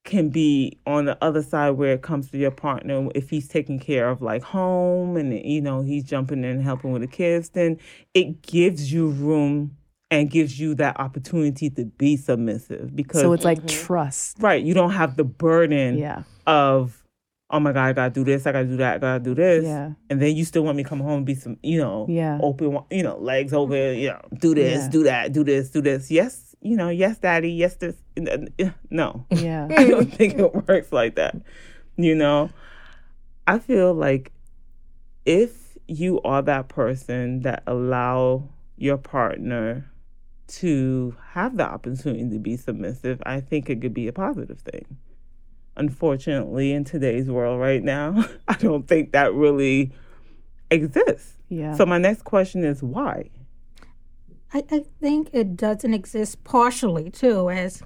can 0.07 0.29
be 0.29 0.79
on 0.87 1.05
the 1.05 1.15
other 1.23 1.43
side 1.43 1.71
where 1.71 1.93
it 1.93 2.01
comes 2.01 2.31
to 2.31 2.37
your 2.39 2.49
partner 2.49 3.07
if 3.13 3.29
he's 3.29 3.47
taking 3.47 3.77
care 3.77 4.09
of 4.09 4.21
like 4.21 4.41
home 4.41 5.15
and 5.17 5.31
you 5.45 5.61
know 5.61 5.81
he's 5.83 6.03
jumping 6.03 6.39
in 6.39 6.45
and 6.49 6.63
helping 6.63 6.91
with 6.91 7.01
the 7.03 7.07
kids 7.07 7.49
then 7.49 7.77
it 8.15 8.41
gives 8.41 8.91
you 8.91 9.09
room 9.09 9.77
and 10.09 10.31
gives 10.31 10.59
you 10.59 10.73
that 10.73 10.99
opportunity 10.99 11.69
to 11.69 11.83
be 11.85 12.15
submissive 12.17 12.95
because 12.95 13.21
So 13.21 13.33
it's 13.33 13.43
like 13.45 13.59
mm-hmm. 13.59 13.85
trust. 13.85 14.37
right 14.39 14.63
you 14.63 14.73
don't 14.73 14.91
have 14.91 15.17
the 15.17 15.25
burden 15.25 15.97
Yeah. 15.99 16.23
of 16.47 17.03
oh 17.49 17.59
my 17.59 17.71
god 17.71 17.85
i 17.85 17.93
gotta 17.93 18.13
do 18.13 18.23
this 18.23 18.45
i 18.45 18.51
gotta 18.51 18.65
do 18.67 18.77
that 18.77 18.95
i 18.95 18.97
gotta 18.99 19.23
do 19.23 19.33
this 19.33 19.63
Yeah. 19.63 19.91
and 20.09 20.21
then 20.21 20.35
you 20.35 20.43
still 20.45 20.63
want 20.63 20.75
me 20.77 20.83
to 20.83 20.89
come 20.89 20.99
home 20.99 21.17
and 21.17 21.25
be 21.25 21.35
some 21.35 21.57
you 21.63 21.77
know 21.79 22.05
Yeah. 22.09 22.39
open 22.41 22.77
you 22.91 23.03
know 23.03 23.17
legs 23.17 23.53
open 23.53 23.97
you 23.97 24.09
know 24.09 24.21
do 24.39 24.53
this 24.53 24.83
Yeah. 24.83 24.89
do 24.89 25.03
that 25.03 25.31
do 25.33 25.43
this 25.43 25.69
do 25.69 25.81
this 25.81 26.11
yes 26.11 26.55
you 26.61 26.75
know 26.75 26.89
yes 26.89 27.17
daddy 27.19 27.51
yes 27.51 27.75
this 27.75 27.95
no 28.89 29.25
Yeah. 29.31 29.67
I 29.77 29.87
don't 29.87 30.13
think 30.13 30.35
it 30.39 30.67
works 30.67 30.91
like 30.91 31.15
that. 31.15 31.35
You 31.97 32.15
know, 32.15 32.49
I 33.47 33.59
feel 33.59 33.93
like 33.93 34.31
if 35.25 35.77
you 35.87 36.19
are 36.21 36.41
that 36.41 36.67
person 36.67 37.41
that 37.41 37.63
allow 37.67 38.49
your 38.77 38.97
partner 38.97 39.89
to 40.47 41.15
have 41.31 41.57
the 41.57 41.63
opportunity 41.65 42.29
to 42.29 42.39
be 42.39 42.55
submissive, 42.57 43.21
I 43.25 43.39
think 43.41 43.69
it 43.69 43.81
could 43.81 43.93
be 43.93 44.07
a 44.07 44.13
positive 44.13 44.59
thing. 44.59 44.85
Unfortunately, 45.77 46.74
in 46.74 46.84
today's 46.84 47.27
world 47.29 47.60
right 47.60 47.84
now, 47.84 48.25
I 48.48 48.55
don't 48.55 48.88
think 48.88 49.12
that 49.12 49.34
really 49.34 49.91
exists. 50.72 51.34
Yeah. 51.50 51.75
So 51.75 51.86
my 51.86 51.98
next 51.98 52.24
question 52.24 52.63
is 52.65 52.84
why? 52.84 53.29
I, 54.53 54.63
I 54.72 54.84
think 55.00 55.29
it 55.34 55.55
doesn't 55.55 55.93
exist 55.93 56.43
partially 56.43 57.10
too 57.10 57.50
as 57.50 57.81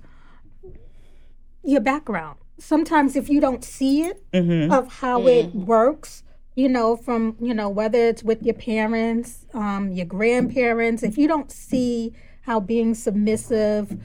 your 1.63 1.81
background. 1.81 2.39
Sometimes 2.57 3.15
if 3.15 3.29
you 3.29 3.41
don't 3.41 3.63
see 3.63 4.03
it 4.03 4.23
Mm-hmm. 4.31 4.71
of 4.71 4.91
how 4.93 5.27
it 5.27 5.53
works, 5.53 6.23
you 6.55 6.69
know, 6.69 6.95
from 6.95 7.35
you 7.39 7.53
know 7.53 7.69
whether 7.69 7.97
it's 7.97 8.23
with 8.23 8.41
your 8.43 8.53
parents, 8.55 9.45
um, 9.53 9.91
your 9.91 10.05
grandparents, 10.05 11.03
if 11.03 11.17
you 11.17 11.27
don't 11.27 11.51
see 11.51 12.13
how 12.43 12.59
being 12.59 12.93
submissive, 12.95 13.97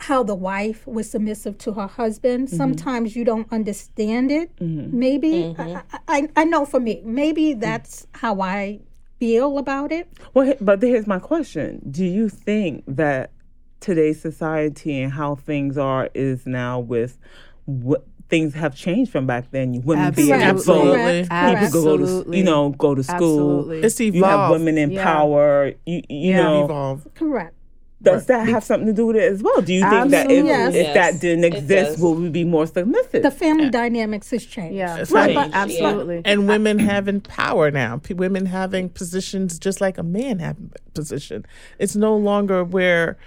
how 0.00 0.22
the 0.22 0.34
wife 0.34 0.86
was 0.86 1.10
submissive 1.10 1.58
to 1.58 1.72
her 1.72 1.86
husband, 1.86 2.48
mm-hmm. 2.48 2.56
sometimes 2.56 3.14
you 3.14 3.24
don't 3.24 3.50
understand 3.52 4.30
it. 4.30 4.54
Mm-hmm. 4.56 4.98
Maybe 4.98 5.30
mm-hmm. 5.30 5.60
I, 5.60 5.82
I, 6.08 6.28
I 6.36 6.44
know 6.44 6.64
for 6.64 6.80
me, 6.80 7.02
maybe 7.04 7.52
that's 7.52 8.06
how 8.14 8.40
I 8.40 8.80
feel 9.18 9.58
about 9.58 9.92
it. 9.92 10.08
Well, 10.32 10.54
but 10.60 10.82
here's 10.82 11.06
my 11.06 11.18
question: 11.18 11.82
Do 11.90 12.04
you 12.04 12.28
think 12.30 12.84
that 12.88 13.32
today's 13.80 14.20
society 14.20 15.00
and 15.02 15.12
how 15.12 15.34
things 15.34 15.76
are 15.76 16.08
is 16.14 16.46
now 16.46 16.80
with 16.80 17.18
what 17.66 18.06
things 18.30 18.54
have 18.54 18.74
changed 18.74 19.12
from 19.12 19.26
back 19.26 19.50
then? 19.50 19.82
Women 19.82 20.14
being 20.14 20.30
able 20.30 20.40
to 20.40 20.46
Absolutely. 20.46 21.22
vote, 21.22 21.28
Absolutely. 21.30 21.66
people 21.66 22.24
go 22.24 22.24
to 22.24 22.36
you 22.38 22.44
know 22.44 22.70
go 22.70 22.94
to 22.94 23.02
school. 23.02 23.58
Absolutely. 23.60 23.82
It's 23.82 24.00
You 24.00 24.24
have 24.24 24.50
women 24.50 24.78
in 24.78 24.92
Yeah. 24.92 25.04
power. 25.04 25.72
You 25.84 26.02
you 26.08 26.30
Yeah. 26.30 26.42
know, 26.42 26.64
evolved. 26.64 27.14
Correct. 27.14 27.54
Does 28.02 28.26
that 28.26 28.48
have 28.48 28.64
something 28.64 28.86
to 28.86 28.92
do 28.94 29.06
with 29.06 29.16
it 29.16 29.30
as 29.30 29.42
well? 29.42 29.60
Do 29.60 29.74
you 29.74 29.88
think 29.88 30.10
that 30.12 30.30
if, 30.30 30.44
Yes. 30.46 30.74
if 30.74 30.94
that 30.94 31.20
didn't 31.20 31.44
exist, 31.44 31.98
would 32.00 32.18
we 32.18 32.28
be 32.30 32.44
more 32.44 32.66
submissive? 32.66 33.22
The 33.22 33.30
family 33.30 33.68
dynamics 33.68 34.30
has 34.30 34.46
changed. 34.46 34.74
Yeah. 34.76 34.96
It's 34.96 35.10
Right. 35.10 35.34
like- 35.34 35.50
Absolutely. 35.52 36.22
and 36.24 36.48
women 36.48 36.78
having 36.78 37.20
power 37.20 37.70
now. 37.70 37.98
P- 37.98 38.14
women 38.14 38.46
having 38.46 38.88
positions 38.88 39.58
just 39.58 39.80
like 39.80 39.98
a 39.98 40.02
man 40.02 40.38
having 40.38 40.72
a 40.74 40.90
position. 40.92 41.44
It's 41.78 41.94
no 41.94 42.16
longer 42.16 42.64
where 42.64 43.18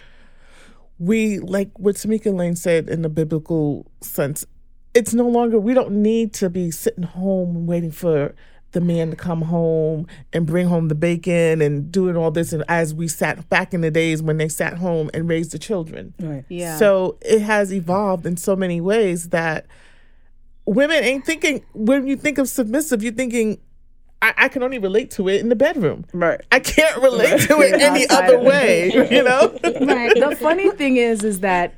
we 0.99 1.39
like 1.39 1.69
what 1.77 1.95
Tamika 1.95 2.33
Lane 2.35 2.55
said 2.55 2.89
in 2.89 3.01
the 3.01 3.09
biblical 3.09 3.85
sense. 4.01 4.45
It's 4.93 5.13
no 5.13 5.27
longer 5.27 5.59
we 5.59 5.73
don't 5.73 5.91
need 6.03 6.33
to 6.35 6.49
be 6.49 6.71
sitting 6.71 7.03
home 7.03 7.65
waiting 7.65 7.91
for 7.91 8.33
the 8.73 8.81
man 8.81 9.09
to 9.11 9.15
come 9.15 9.41
home 9.43 10.05
and 10.33 10.45
bring 10.45 10.67
home 10.67 10.89
the 10.89 10.95
bacon 10.95 11.61
and 11.61 11.91
doing 11.91 12.17
all 12.17 12.31
this 12.31 12.51
and 12.53 12.63
as 12.67 12.93
we 12.93 13.07
sat 13.07 13.47
back 13.49 13.73
in 13.73 13.81
the 13.81 13.91
days 13.91 14.21
when 14.21 14.37
they 14.37 14.49
sat 14.49 14.77
home 14.77 15.09
and 15.13 15.29
raised 15.29 15.51
the 15.51 15.59
children. 15.59 16.13
right. 16.19 16.43
Yeah. 16.49 16.77
So 16.77 17.17
it 17.21 17.41
has 17.41 17.73
evolved 17.73 18.25
in 18.25 18.35
so 18.37 18.55
many 18.55 18.81
ways 18.81 19.29
that 19.29 19.65
women 20.65 21.03
ain't 21.03 21.25
thinking 21.25 21.63
when 21.73 22.07
you 22.07 22.17
think 22.17 22.37
of 22.37 22.49
submissive, 22.49 23.01
you're 23.01 23.13
thinking 23.13 23.59
I, 24.21 24.33
I 24.37 24.47
can 24.47 24.63
only 24.63 24.79
relate 24.79 25.11
to 25.11 25.27
it 25.27 25.41
in 25.41 25.49
the 25.49 25.55
bedroom. 25.55 26.05
Right. 26.13 26.39
I 26.51 26.59
can't 26.59 27.01
relate 27.01 27.41
to 27.41 27.61
it 27.61 27.73
any 27.81 28.07
other 28.09 28.39
way, 28.39 28.91
you 29.11 29.23
know? 29.23 29.57
Right. 29.63 30.13
the 30.15 30.35
funny 30.39 30.71
thing 30.71 30.97
is 30.97 31.23
is 31.23 31.41
that 31.41 31.75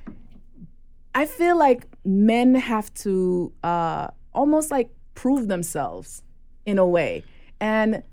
I 1.14 1.26
feel 1.26 1.58
like 1.58 1.88
men 2.06 2.56
have 2.56 2.94
to 2.96 3.52
uh 3.64 4.08
almost 4.34 4.70
like 4.70 4.90
prove 5.16 5.48
themselves 5.48 6.22
in 6.66 6.78
a 6.80 6.86
way. 6.86 7.24
And 7.60 8.04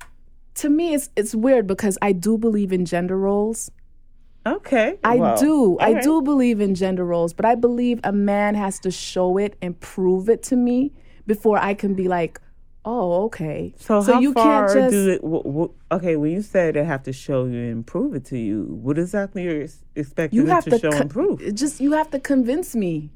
to 0.54 0.68
me 0.68 0.94
it's 0.94 1.09
it's 1.16 1.35
weird 1.35 1.66
because 1.66 1.99
I 2.02 2.12
do 2.12 2.38
believe 2.38 2.73
in 2.73 2.85
gender 2.85 3.18
roles. 3.18 3.71
Okay. 4.47 4.99
I 5.04 5.16
Well, 5.16 5.37
do. 5.38 5.78
I 5.78 5.92
okay. 5.92 6.00
do 6.02 6.21
believe 6.23 6.61
in 6.61 6.75
gender 6.75 7.04
roles, 7.04 7.32
but 7.32 7.44
I 7.44 7.54
believe 7.54 8.00
a 8.04 8.12
man 8.12 8.54
has 8.56 8.78
to 8.80 8.90
show 8.90 9.38
it 9.38 9.56
and 9.62 9.78
prove 9.78 10.28
it 10.28 10.42
to 10.44 10.56
me 10.56 10.92
before 11.26 11.59
I 11.59 11.75
can 11.75 11.94
be 11.94 12.09
like, 12.09 12.40
"Oh, 12.85 13.25
okay." 13.26 13.73
So, 13.78 14.02
how 14.02 14.18
you 14.18 14.32
far 14.32 14.66
can't 14.66 14.80
just 14.80 14.90
do 14.90 15.11
it? 15.11 15.23
W- 15.23 15.44
w- 15.44 15.73
okay, 15.92 16.16
when 16.16 16.32
you 16.32 16.42
say 16.42 16.73
they 16.73 16.82
have 16.85 17.04
to 17.04 17.12
show 17.12 17.44
you 17.44 17.61
and 17.71 17.87
prove 17.87 18.14
it 18.16 18.25
to 18.26 18.38
you, 18.38 18.64
what 18.82 18.99
exactly 18.99 19.47
are 19.47 19.54
you 19.59 19.62
ex- 19.62 19.85
expecting 19.94 20.40
you 20.40 20.47
have 20.47 20.64
to, 20.64 20.71
to 20.71 20.78
show 20.80 20.90
con- 20.90 21.02
and 21.02 21.11
prove? 21.11 21.40
it 21.40 21.52
just 21.54 21.80
you 21.80 21.92
have 21.92 22.11
to 22.11 22.18
convince 22.18 22.75
me. 22.75 23.11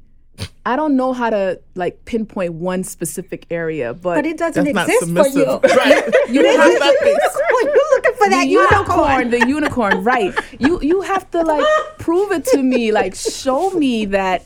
I 0.65 0.75
don't 0.75 0.95
know 0.97 1.13
how 1.13 1.29
to 1.29 1.59
like 1.75 2.03
pinpoint 2.05 2.53
one 2.53 2.83
specific 2.83 3.45
area, 3.49 3.93
but, 3.93 4.15
But 4.15 4.25
it 4.25 4.37
doesn't 4.37 4.65
That's 4.65 4.75
not 4.75 4.89
exist 4.89 5.33
for 5.33 5.39
you. 5.39 5.45
Right. 5.63 6.13
you 6.29 6.43
have 6.45 6.67
you- 6.73 6.79
to 6.79 7.43
when 7.51 7.65
you're 7.73 7.89
looking 7.95 8.13
for 8.13 8.29
that 8.29 8.43
the 8.43 8.49
unicorn. 8.49 9.29
the 9.31 9.47
unicorn, 9.47 10.03
right? 10.03 10.33
You 10.59 10.81
you 10.81 11.01
have 11.01 11.29
to 11.31 11.41
like 11.41 11.65
prove 11.99 12.31
it 12.31 12.45
to 12.53 12.61
me, 12.61 12.91
like 12.91 13.15
show 13.15 13.71
me 13.71 14.05
that 14.07 14.45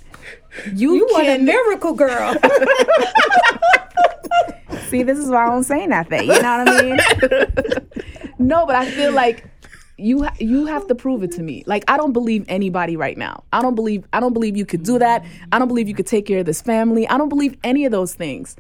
you, 0.74 0.94
You 0.96 1.08
want 1.12 1.28
a 1.28 1.38
miracle 1.40 1.94
girl. 1.94 2.36
See, 4.90 5.04
this 5.04 5.18
is 5.18 5.30
why 5.30 5.46
I 5.46 5.50
don't 5.50 5.64
say 5.64 5.88
nothing. 5.88 6.24
You 6.24 6.42
know 6.42 6.64
what 6.66 6.70
I 6.70 6.82
mean? 6.84 7.00
no, 8.40 8.66
but 8.66 8.76
I 8.76 8.86
feel 8.92 9.14
like 9.14 9.46
you 10.02 10.28
you 10.40 10.66
have 10.66 10.88
to 10.88 10.96
prove 10.96 11.24
it 11.24 11.32
to 11.34 11.44
me. 11.44 11.64
Like 11.66 11.84
I 11.88 11.98
don't 11.98 12.14
believe 12.14 12.46
anybody 12.48 12.98
right 12.98 13.18
now. 13.18 13.44
I 13.54 13.62
don't 13.62 13.76
believe 13.76 14.06
I 14.14 14.20
don't 14.20 14.34
believe 14.34 14.58
you 14.58 14.66
could 14.66 14.84
do 14.84 15.00
that. 15.00 15.26
I 15.52 15.60
don't 15.60 15.68
believe 15.68 15.88
you 15.88 15.94
could 15.96 16.08
take 16.08 16.26
care 16.26 16.40
of 16.40 16.46
this 16.46 16.62
family. 16.62 17.08
I 17.08 17.18
don't 17.18 17.30
believe 17.30 17.56
any 17.64 17.86
of 17.86 17.92
those 17.92 18.14
things. 18.14 18.56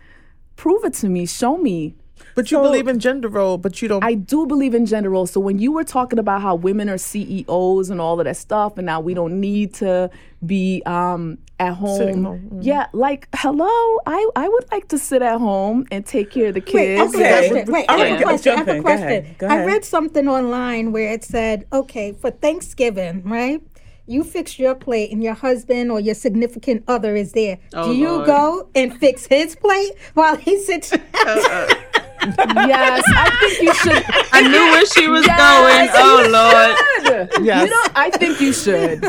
Prove 0.55 0.83
it 0.83 0.93
to 0.95 1.09
me. 1.09 1.25
Show 1.25 1.57
me. 1.57 1.95
But 2.35 2.51
you 2.51 2.59
believe 2.59 2.87
in 2.87 2.99
gender 2.99 3.27
role, 3.27 3.57
but 3.57 3.81
you 3.81 3.87
don't. 3.87 4.03
I 4.03 4.13
do 4.13 4.45
believe 4.45 4.73
in 4.73 4.85
gender 4.85 5.09
roles. 5.09 5.31
So 5.31 5.39
when 5.39 5.59
you 5.59 5.71
were 5.71 5.83
talking 5.83 6.19
about 6.19 6.41
how 6.41 6.55
women 6.55 6.89
are 6.89 6.97
CEOs 6.97 7.89
and 7.89 7.99
all 8.01 8.19
of 8.19 8.25
that 8.25 8.37
stuff, 8.37 8.77
and 8.77 8.85
now 8.85 8.99
we 8.99 9.13
don't 9.13 9.39
need 9.39 9.73
to 9.75 10.09
be 10.45 10.81
um, 10.85 11.37
at 11.59 11.73
home, 11.73 12.23
home, 12.23 12.49
mm. 12.53 12.63
yeah, 12.63 12.87
like 12.93 13.27
hello, 13.35 13.67
I 14.05 14.29
I 14.35 14.47
would 14.47 14.65
like 14.71 14.87
to 14.89 14.97
sit 14.97 15.21
at 15.21 15.39
home 15.39 15.85
and 15.91 16.05
take 16.05 16.31
care 16.31 16.47
of 16.47 16.55
the 16.55 16.61
Wait, 16.61 16.67
kids. 16.67 17.15
okay. 17.15 17.51
Okay. 17.51 17.71
Wait, 17.71 17.85
All 17.89 17.99
I 17.99 18.03
right, 18.03 18.11
have 18.11 18.21
a 18.21 18.23
question. 18.23 18.53
I 18.53 18.57
have 18.57 18.67
a 18.67 18.75
in. 18.75 18.81
Go 18.83 18.93
ahead. 18.93 19.37
Go 19.37 19.47
I 19.47 19.65
read 19.65 19.85
something 19.85 20.27
online 20.27 20.91
where 20.91 21.11
it 21.13 21.23
said, 21.23 21.65
okay, 21.71 22.13
for 22.13 22.31
Thanksgiving, 22.31 23.23
right? 23.23 23.61
You 24.07 24.23
fix 24.23 24.57
your 24.59 24.75
plate 24.75 25.11
and 25.11 25.23
your 25.23 25.35
husband 25.35 25.91
or 25.91 25.99
your 25.99 26.15
significant 26.15 26.83
other 26.87 27.15
is 27.15 27.31
there. 27.33 27.59
Oh, 27.73 27.91
Do 27.93 27.97
you 27.97 28.09
Lord. 28.09 28.25
go 28.25 28.69
and 28.75 28.97
fix 28.97 29.27
his 29.27 29.55
plate 29.55 29.91
while 30.15 30.35
he 30.35 30.59
sits? 30.59 30.91
yes, 32.23 33.03
I 33.07 33.29
think 33.39 33.61
you 33.61 33.73
should. 33.73 34.03
I 34.31 34.41
knew 34.41 34.65
where 34.71 34.85
she 34.85 35.07
was 35.07 35.25
Yes, 35.25 35.39
going. 35.39 35.89
Oh 35.93 36.21
you 36.23 36.31
Lord. 36.31 37.29
should. 37.31 37.45
Yes. 37.45 37.63
You 37.63 37.69
know, 37.69 37.83
I 37.95 38.09
think 38.11 38.39
you 38.41 38.53
should. 38.53 39.03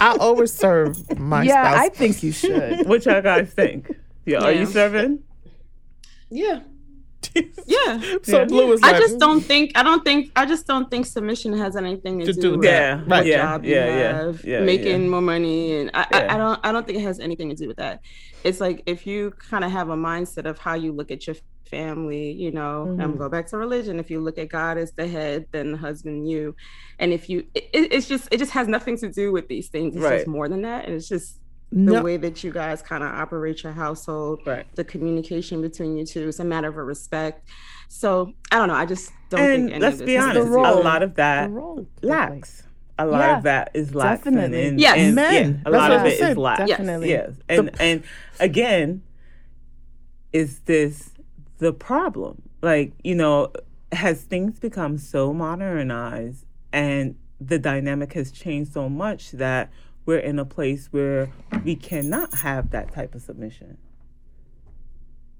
I 0.00 0.16
always 0.16 0.52
serve 0.52 1.18
my 1.18 1.42
yeah, 1.44 1.62
spouse. 1.72 1.84
I 1.86 1.88
think 1.90 2.22
you 2.22 2.32
should. 2.32 2.86
What 2.88 3.04
y'all 3.06 3.22
guys 3.22 3.52
think? 3.52 3.90
Yeah, 4.26 4.38
are 4.44 4.52
you 4.52 4.60
Yeah. 4.60 4.64
serving? 4.66 5.22
Yeah. 6.30 6.60
Yeah. 7.66 8.00
so 8.22 8.38
Yeah. 8.40 8.44
blue 8.46 8.72
is 8.72 8.80
I 8.82 8.92
like, 8.92 9.00
just 9.02 9.18
don't 9.18 9.40
think 9.40 9.72
I 9.76 9.82
don't 9.82 10.04
think 10.04 10.30
I 10.36 10.44
just 10.46 10.66
don't 10.66 10.90
think 10.90 11.06
submission 11.06 11.56
has 11.56 11.76
anything 11.76 12.18
to, 12.20 12.26
To 12.26 12.32
do, 12.32 12.40
do 12.40 12.50
with 12.52 12.62
that. 12.62 12.68
Yeah, 12.68 12.96
what 13.02 13.10
right. 13.10 13.26
Yeah, 13.26 13.36
job 13.42 13.64
you 13.64 13.74
yeah, 13.74 13.86
yeah, 13.86 14.16
have, 14.24 14.44
yeah, 14.44 14.60
making 14.60 15.02
yeah. 15.02 15.08
more 15.08 15.20
money, 15.20 15.76
and 15.80 15.90
I, 15.94 16.06
Yeah. 16.10 16.18
I, 16.18 16.34
I 16.34 16.36
don't 16.38 16.60
I 16.64 16.72
don't 16.72 16.86
think 16.86 16.98
it 16.98 17.02
has 17.02 17.20
anything 17.20 17.48
to 17.50 17.54
do 17.54 17.68
with 17.68 17.76
that. 17.78 18.00
It's 18.44 18.60
like 18.60 18.82
if 18.86 19.06
you 19.06 19.32
kind 19.50 19.64
of 19.64 19.70
have 19.70 19.88
a 19.90 19.96
mindset 19.96 20.46
of 20.46 20.58
how 20.58 20.74
you 20.74 20.92
look 20.92 21.10
at 21.10 21.26
your 21.26 21.36
family, 21.70 22.32
you 22.32 22.50
know, 22.50 22.86
Mm-hmm. 22.88 23.00
I'm 23.00 23.16
go 23.16 23.28
back 23.28 23.46
to 23.48 23.56
religion. 23.56 24.00
If 24.00 24.10
you 24.10 24.20
look 24.20 24.38
at 24.38 24.48
God 24.48 24.76
as 24.78 24.92
the 24.92 25.06
head, 25.06 25.46
then 25.52 25.72
the 25.72 25.78
husband 25.78 26.28
you, 26.28 26.56
and 26.98 27.12
if 27.12 27.28
you, 27.28 27.46
it, 27.54 27.68
it's 27.72 28.08
just 28.08 28.28
it 28.32 28.38
just 28.38 28.50
has 28.52 28.66
nothing 28.66 28.96
to 28.98 29.08
do 29.08 29.30
with 29.32 29.46
these 29.48 29.68
things. 29.68 29.94
It's 29.94 30.02
Right. 30.04 30.16
just 30.18 30.26
more 30.26 30.48
than 30.48 30.62
that, 30.62 30.86
and 30.86 30.94
it's 30.94 31.08
just 31.08 31.38
the 31.72 31.78
No. 31.92 32.02
way 32.02 32.16
that 32.16 32.42
you 32.42 32.50
guys 32.52 32.82
kind 32.82 33.04
of 33.04 33.10
operate 33.10 33.62
your 33.62 33.72
household, 33.72 34.40
Right. 34.44 34.66
the 34.74 34.82
communication 34.84 35.62
between 35.62 35.96
you 35.96 36.04
two. 36.04 36.28
It's 36.28 36.40
a 36.40 36.44
matter 36.44 36.68
of 36.68 36.76
respect. 36.76 37.48
So 37.88 38.32
I 38.50 38.56
don't 38.58 38.68
know. 38.68 38.74
I 38.74 38.86
just 38.86 39.12
don't 39.30 39.40
And 39.40 39.48
think 39.64 39.70
any 39.72 39.80
let's 39.80 39.94
of 39.94 39.98
this 40.00 40.06
be 40.06 40.16
honest, 40.18 40.34
to 40.34 40.40
a 40.42 40.44
do 40.46 40.50
with- 40.50 40.84
lot 40.84 41.02
of 41.02 41.14
that 41.14 41.50
role. 41.50 41.86
lacks. 42.02 42.64
A 42.98 43.06
lot 43.06 43.20
Yeah, 43.20 43.36
of 43.38 43.42
that 43.44 43.70
is 43.72 43.94
lax. 43.94 44.26
and- 44.26 44.36
definitely. 44.36 44.66
And, 44.68 44.80
Yes. 44.80 44.98
and- 44.98 45.14
Men. 45.14 45.32
yeah, 45.32 45.40
a 45.40 45.70
That's 45.70 45.74
lot 45.80 45.92
of 45.92 46.00
I 46.02 46.06
it 46.06 46.12
is 46.12 46.18
said. 46.18 46.36
lax. 46.36 46.66
Definitely. 46.68 47.10
Yes. 47.10 47.32
And 47.48 47.70
and 47.80 48.02
again, 48.40 49.02
is 50.32 50.60
this 50.60 51.10
the 51.58 51.72
problem? 51.72 52.42
Like, 52.62 52.92
you 53.02 53.14
know, 53.14 53.52
has 53.92 54.22
things 54.22 54.58
become 54.58 54.98
so 54.98 55.32
modernized 55.32 56.44
and 56.72 57.16
the 57.40 57.58
dynamic 57.58 58.12
has 58.12 58.30
changed 58.30 58.72
so 58.72 58.88
much 58.88 59.30
that 59.32 59.70
we're 60.06 60.18
in 60.18 60.38
a 60.38 60.44
place 60.44 60.88
where 60.90 61.30
we 61.64 61.76
cannot 61.76 62.34
have 62.34 62.70
that 62.70 62.92
type 62.92 63.14
of 63.14 63.22
submission. 63.22 63.78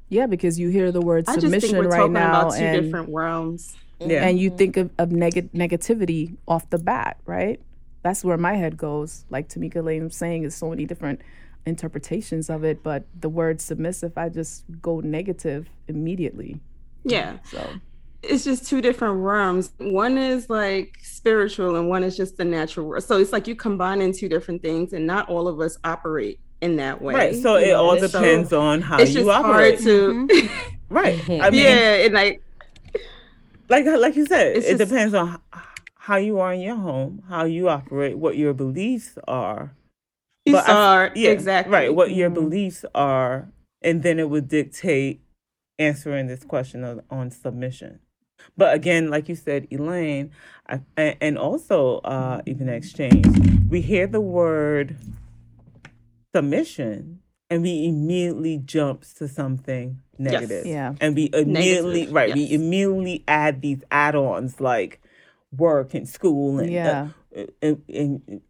Yeah, 0.09 0.27
because 0.27 0.59
you 0.59 0.69
hear 0.69 0.91
the 0.91 1.01
word 1.01 1.25
I 1.29 1.35
just 1.37 1.47
think 1.47 1.63
submission 1.63 1.79
we're 1.79 1.89
right 1.89 1.99
talking 1.99 2.13
now, 2.15 2.41
about 2.41 2.57
two 2.57 2.65
and 2.65 2.85
different 2.85 3.15
realms. 3.15 3.77
Yeah. 4.01 4.27
and 4.27 4.39
you 4.39 4.51
think 4.51 4.77
of, 4.77 4.91
of 4.99 5.13
neg- 5.13 5.53
negativity 5.53 6.37
off 6.49 6.69
the 6.71 6.79
bat, 6.79 7.19
right? 7.27 7.61
That's 8.03 8.25
where 8.25 8.39
my 8.39 8.55
head 8.55 8.77
goes. 8.77 9.25
Like 9.29 9.49
Tamika 9.49 9.85
Lane 9.85 10.11
saying, 10.11 10.45
is 10.45 10.55
so 10.55 10.71
many 10.71 10.87
different 10.87 11.21
interpretations 11.67 12.49
of 12.49 12.65
it, 12.65 12.83
but 12.83 13.05
the 13.19 13.29
word 13.29 13.61
submissive, 13.61 14.17
I 14.17 14.31
just 14.31 14.65
go 14.81 15.01
negative 15.01 15.69
immediately. 15.87 16.61
Yeah. 17.05 17.39
So 17.45 17.75
It's 18.23 18.45
just 18.45 18.67
two 18.69 18.81
different 18.83 19.19
realms. 19.21 19.73
One 19.79 20.19
is 20.19 20.51
like 20.51 20.99
spiritual 21.03 21.77
and 21.77 21.89
one 21.89 22.03
is 22.05 22.17
just 22.17 22.37
the 22.37 22.45
natural 22.45 22.87
world. 22.87 23.03
So 23.05 23.19
it's 23.19 23.33
like 23.33 23.47
you 23.49 23.55
combine 23.57 24.13
two 24.13 24.29
different 24.29 24.61
things 24.63 24.93
and 24.93 25.07
not 25.07 25.29
all 25.29 25.49
of 25.49 25.61
us 25.61 25.79
operate 25.85 26.39
in 26.61 26.77
that 26.77 27.01
way. 27.01 27.15
Right. 27.15 27.37
So 27.37 27.57
it 27.57 27.69
know, 27.69 27.83
all 27.85 27.93
and 27.93 28.01
so 28.01 28.07
depends 28.09 28.53
on 28.53 28.83
how 28.83 28.99
It's 28.99 29.13
you 29.15 29.21
just 29.25 29.31
hard 29.31 29.47
operate. 29.47 29.79
to 29.81 30.49
Right. 30.91 31.19
I 31.31 31.51
mean, 31.51 31.61
Yeah, 31.65 31.95
and 32.05 32.15
like 32.15 32.43
like 33.69 33.87
like 33.87 34.17
you 34.17 34.27
said, 34.27 34.57
it 34.57 34.63
just- 34.63 34.79
depends 34.91 35.15
on 35.15 35.39
how 35.95 36.17
you 36.17 36.41
are 36.41 36.53
in 36.53 36.61
your 36.61 36.77
home, 36.77 37.23
how 37.29 37.45
you 37.45 37.69
operate, 37.69 38.19
what 38.19 38.37
your 38.37 38.53
beliefs 38.53 39.17
are. 39.29 39.75
you 40.45 40.53
But 40.55 40.69
I- 40.69 40.73
are 40.75 41.13
Yeah, 41.15 41.31
exactly 41.31 41.73
right. 41.73 41.95
What 41.95 42.13
your 42.15 42.31
Mhm. 42.31 42.35
beliefs 42.35 42.85
are, 42.95 43.49
and 43.81 44.03
then 44.03 44.19
it 44.19 44.29
would 44.29 44.49
dictate 44.49 45.21
answering 45.79 46.27
this 46.27 46.45
question 46.45 46.85
on, 46.85 47.03
on 47.11 47.31
submission. 47.31 48.01
But 48.57 48.75
again, 48.75 49.11
like 49.11 49.29
you 49.29 49.35
said, 49.37 49.67
Elaine, 49.71 50.31
I, 50.69 50.81
and, 50.97 51.17
and 51.21 51.39
also 51.39 51.99
uh, 51.99 52.43
even 52.47 52.69
exchange, 52.69 53.27
we 53.69 53.81
hear 53.81 54.07
the 54.07 54.21
word 54.21 54.97
submission, 56.35 57.21
and 57.49 57.63
we 57.63 57.87
immediately 57.87 58.59
jumps 58.59 59.15
to 59.15 59.29
something 59.29 60.01
negative. 60.19 60.67
Yeah. 60.67 60.95
and 61.01 61.17
we 61.17 61.31
immediately 61.33 61.93
Negative, 62.01 62.15
right, 62.15 62.35
we 62.35 62.53
immediately 62.53 63.25
add 63.27 63.63
these 63.63 63.83
add-ons 63.91 64.61
like 64.61 65.01
work 65.57 65.95
and 65.95 66.09
school 66.09 66.61
and 66.61 66.71
Yeah. 66.71 67.09
uh, 67.37 67.45
and, 67.63 67.83
and 67.89 68.41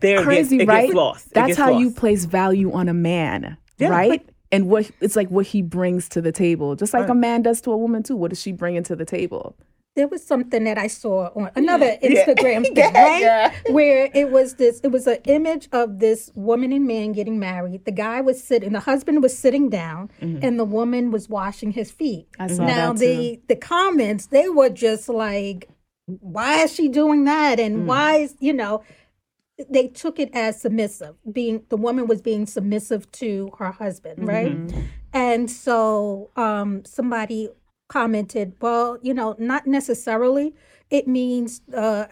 there 0.00 0.20
it 0.20 0.24
crazy, 0.24 0.58
gets, 0.58 0.64
it 0.64 0.68
right? 0.72 0.86
gets 0.88 0.94
lost. 0.94 1.32
That's 1.32 1.46
gets 1.48 1.58
how 1.58 1.78
you 1.78 1.90
place 1.92 2.24
value 2.24 2.72
on 2.72 2.88
a 2.88 2.94
man, 2.94 3.56
Yeah, 3.78 3.88
right? 3.88 4.28
And 4.52 4.68
what 4.68 4.90
it's 5.00 5.16
like 5.16 5.28
what 5.30 5.46
he 5.46 5.62
brings 5.62 6.08
to 6.10 6.20
the 6.20 6.32
table, 6.32 6.74
just 6.76 6.92
like 6.94 7.02
Right. 7.02 7.10
a 7.10 7.14
man 7.14 7.42
does 7.42 7.60
to 7.62 7.72
a 7.72 7.76
woman 7.76 8.02
too. 8.02 8.16
What 8.16 8.30
does 8.30 8.40
she 8.40 8.52
bring 8.52 8.76
into 8.76 8.94
the 8.96 9.04
table? 9.04 9.54
there 9.96 10.06
was 10.06 10.24
something 10.24 10.62
that 10.62 10.78
I 10.78 10.86
saw 10.86 11.28
on 11.34 11.50
another 11.56 11.96
Yeah. 12.00 12.24
Instagram 12.24 12.62
thing, 12.62 12.76
Yeah, 12.76 13.02
right? 13.02 13.20
yeah. 13.20 13.52
Where 13.72 14.08
it 14.14 14.30
was 14.30 14.54
this, 14.54 14.78
it 14.84 14.92
was 14.92 15.08
an 15.08 15.18
image 15.24 15.68
of 15.72 15.98
this 15.98 16.30
woman 16.36 16.70
and 16.72 16.86
man 16.86 17.10
getting 17.10 17.40
married. 17.40 17.84
The 17.84 17.90
guy 17.90 18.20
was 18.20 18.40
sitting, 18.40 18.72
the 18.74 18.78
husband 18.78 19.24
was 19.24 19.36
sitting 19.36 19.68
down, 19.70 20.08
Mm-hmm. 20.22 20.38
and 20.44 20.56
the 20.56 20.64
woman 20.64 21.10
was 21.10 21.28
washing 21.28 21.72
his 21.72 21.90
feet. 21.90 22.28
I 22.38 22.46
saw 22.46 22.64
now 22.64 22.92
that 22.92 23.00
the 23.00 23.40
the 23.48 23.56
comments 23.56 24.26
they 24.26 24.48
were 24.48 24.68
just 24.70 25.08
like, 25.08 25.68
why 26.06 26.62
is 26.62 26.72
she 26.72 26.86
doing 26.86 27.24
that? 27.24 27.58
And 27.58 27.78
Mm. 27.78 27.86
why 27.86 28.18
is 28.18 28.36
you 28.38 28.52
know? 28.52 28.82
They 29.68 29.88
took 29.88 30.18
it 30.18 30.30
as 30.34 30.60
submissive, 30.60 31.16
being 31.32 31.64
the 31.68 31.76
woman 31.76 32.06
was 32.06 32.22
being 32.22 32.46
submissive 32.46 33.10
to 33.12 33.50
her 33.58 33.72
husband, 33.72 34.26
right? 34.26 34.56
Mm-hmm. 34.56 34.80
And 35.12 35.50
so 35.50 36.30
um, 36.36 36.84
somebody 36.84 37.48
commented, 37.88 38.52
well, 38.60 38.98
you 39.02 39.14
know, 39.14 39.34
not 39.38 39.66
necessarily. 39.66 40.54
It 40.90 41.08
means, 41.08 41.62
uh, 41.74 42.06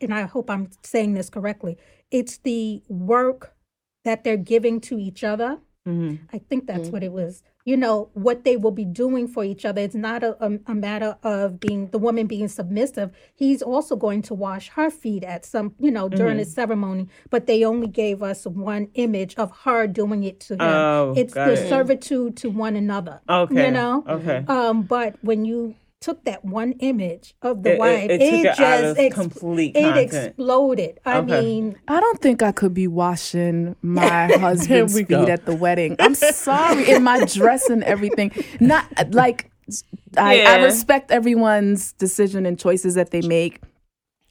and 0.00 0.14
I 0.14 0.22
hope 0.22 0.50
I'm 0.50 0.70
saying 0.82 1.14
this 1.14 1.28
correctly, 1.28 1.76
it's 2.10 2.38
the 2.38 2.82
work 2.88 3.54
that 4.04 4.24
they're 4.24 4.36
giving 4.36 4.80
to 4.82 4.98
each 4.98 5.22
other. 5.22 5.58
Mhm. 5.86 6.18
I 6.32 6.38
think 6.38 6.66
that's 6.66 6.88
what 6.88 7.02
it 7.02 7.12
was. 7.12 7.42
You 7.64 7.76
know, 7.76 8.10
what 8.14 8.44
they 8.44 8.56
will 8.56 8.70
be 8.70 8.84
doing 8.84 9.26
for 9.26 9.44
each 9.44 9.64
other. 9.64 9.80
It's 9.80 9.94
not 9.94 10.22
a, 10.22 10.36
a, 10.44 10.58
a 10.66 10.74
matter 10.74 11.16
of 11.22 11.58
being 11.58 11.88
the 11.88 11.98
woman 11.98 12.26
being 12.26 12.48
submissive. 12.48 13.10
He's 13.34 13.60
also 13.62 13.96
going 13.96 14.22
to 14.22 14.34
wash 14.34 14.68
her 14.70 14.90
feet 14.90 15.24
at 15.24 15.44
some, 15.44 15.74
you 15.78 15.90
know, 15.90 16.08
during 16.08 16.36
the 16.36 16.44
ceremony, 16.44 17.08
but 17.30 17.46
they 17.46 17.64
only 17.64 17.88
gave 17.88 18.22
us 18.22 18.46
one 18.46 18.88
image 18.94 19.34
of 19.36 19.50
her 19.64 19.86
doing 19.86 20.22
it 20.24 20.40
to 20.40 20.54
him. 20.54 20.60
Oh, 20.60 21.14
it's 21.16 21.34
the 21.34 21.52
it. 21.52 21.68
servitude 21.68 22.36
to 22.38 22.50
one 22.50 22.76
another. 22.76 23.20
Okay. 23.28 23.66
You 23.66 23.70
know? 23.72 24.04
Okay. 24.08 24.44
Um, 24.46 24.82
but 24.82 25.16
when 25.22 25.44
you 25.44 25.74
took 26.00 26.24
that 26.24 26.44
one 26.44 26.72
image 26.80 27.34
of 27.42 27.62
the 27.62 27.70
It- 27.70 27.74
it- 27.74 27.78
wife, 27.78 28.10
it 28.10 28.18
took 28.18 28.44
it 28.44 28.46
out 28.46 28.56
just 28.80 28.98
ex- 29.00 29.14
complete 29.14 29.76
it 29.76 29.82
content. 29.82 30.12
exploded. 30.28 31.00
I 31.04 31.18
Okay. 31.18 31.40
mean, 31.40 31.76
I 31.88 32.00
don't 32.00 32.20
think 32.20 32.42
I 32.42 32.52
could 32.52 32.74
be 32.74 32.86
washing 32.86 33.76
my 33.82 34.26
husband's 34.38 34.94
feet 34.94 35.08
go. 35.08 35.26
at 35.26 35.46
the 35.46 35.54
wedding. 35.54 35.96
I'm 35.98 36.14
sorry, 36.14 36.90
in 36.90 37.02
my 37.02 37.24
dress 37.24 37.68
and 37.70 37.82
everything. 37.84 38.30
Not 38.60 38.84
like 39.14 39.50
I, 40.16 40.42
I 40.42 40.62
respect 40.64 41.10
everyone's 41.10 41.92
decision 41.94 42.46
and 42.46 42.58
choices 42.58 42.94
that 42.94 43.10
they 43.10 43.22
make, 43.22 43.60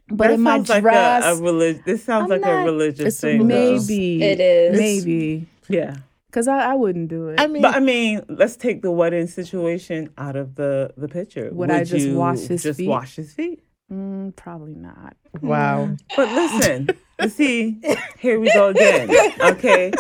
but 0.08 0.28
that 0.28 0.34
in 0.36 0.42
my 0.42 0.58
sounds 0.58 0.70
like 0.70 0.82
dress, 0.84 1.26
a, 1.26 1.30
a 1.30 1.42
relig- 1.42 1.84
This 1.84 2.04
sounds 2.04 2.26
I'm 2.26 2.30
like 2.30 2.42
not- 2.42 2.62
a 2.62 2.66
religious 2.66 3.06
it's 3.08 3.20
thing. 3.22 3.40
though. 3.40 3.44
maybe 3.78 4.24
It 4.24 4.40
is. 4.40 4.80
maybe 4.80 5.48
Yeah. 5.68 5.96
Because 6.36 6.50
I, 6.50 6.72
I 6.72 6.76
wouldn't 6.76 7.08
do 7.08 7.30
it. 7.30 7.40
I 7.40 7.48
mean, 7.48 7.62
But 7.62 7.76
I 7.76 7.80
mean, 7.80 8.22
let's 8.28 8.58
take 8.58 8.82
the 8.82 8.92
wedding 8.92 9.26
situation 9.28 10.10
out 10.18 10.36
of 10.36 10.56
the 10.56 10.94
the 10.98 11.08
picture. 11.08 11.50
Would 11.54 11.72
I 11.72 11.86
just 11.86 12.06
you 12.06 12.18
wash 12.18 12.40
his 12.40 12.62
just 12.62 12.78
feet? 12.78 12.90
wash 12.90 13.16
his 13.16 13.34
feet? 13.34 13.64
Mm, 13.90 14.36
probably 14.36 14.76
not. 14.76 15.16
Wow. 15.42 15.96
But 16.18 16.28
listen, 16.34 16.90
you 17.22 17.30
see, 17.30 17.80
here 18.20 18.42
we 18.42 18.52
go 18.52 18.68
again. 18.68 19.10
Okay, 19.40 19.94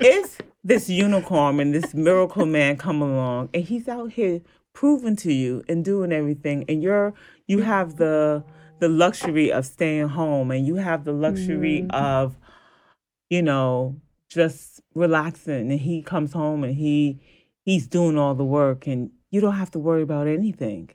it's 0.00 0.38
this 0.64 0.88
unicorn 0.88 1.60
and 1.60 1.74
this 1.74 1.92
miracle 1.92 2.46
man 2.46 2.78
come 2.78 3.02
along, 3.02 3.50
and 3.52 3.62
he's 3.62 3.86
out 3.86 4.12
here 4.12 4.40
proving 4.72 5.16
to 5.16 5.32
you 5.32 5.62
and 5.68 5.84
doing 5.84 6.10
everything, 6.10 6.64
and 6.70 6.82
you're 6.82 7.12
you 7.46 7.60
have 7.60 7.96
the 7.96 8.42
the 8.78 8.88
luxury 8.88 9.52
of 9.52 9.66
staying 9.66 10.08
home, 10.08 10.50
and 10.50 10.66
you 10.66 10.76
have 10.76 11.04
the 11.04 11.12
luxury 11.12 11.86
of, 11.90 12.38
you 13.28 13.42
know, 13.42 13.96
just 14.28 14.80
relaxing, 14.94 15.70
and 15.70 15.80
he 15.80 16.02
comes 16.02 16.32
home 16.32 16.64
and 16.64 16.74
he 16.74 17.20
he's 17.64 17.86
doing 17.86 18.18
all 18.18 18.34
the 18.34 18.44
work, 18.44 18.86
and 18.86 19.10
you 19.30 19.40
don't 19.40 19.56
have 19.56 19.70
to 19.72 19.78
worry 19.78 20.02
about 20.02 20.26
anything. 20.26 20.90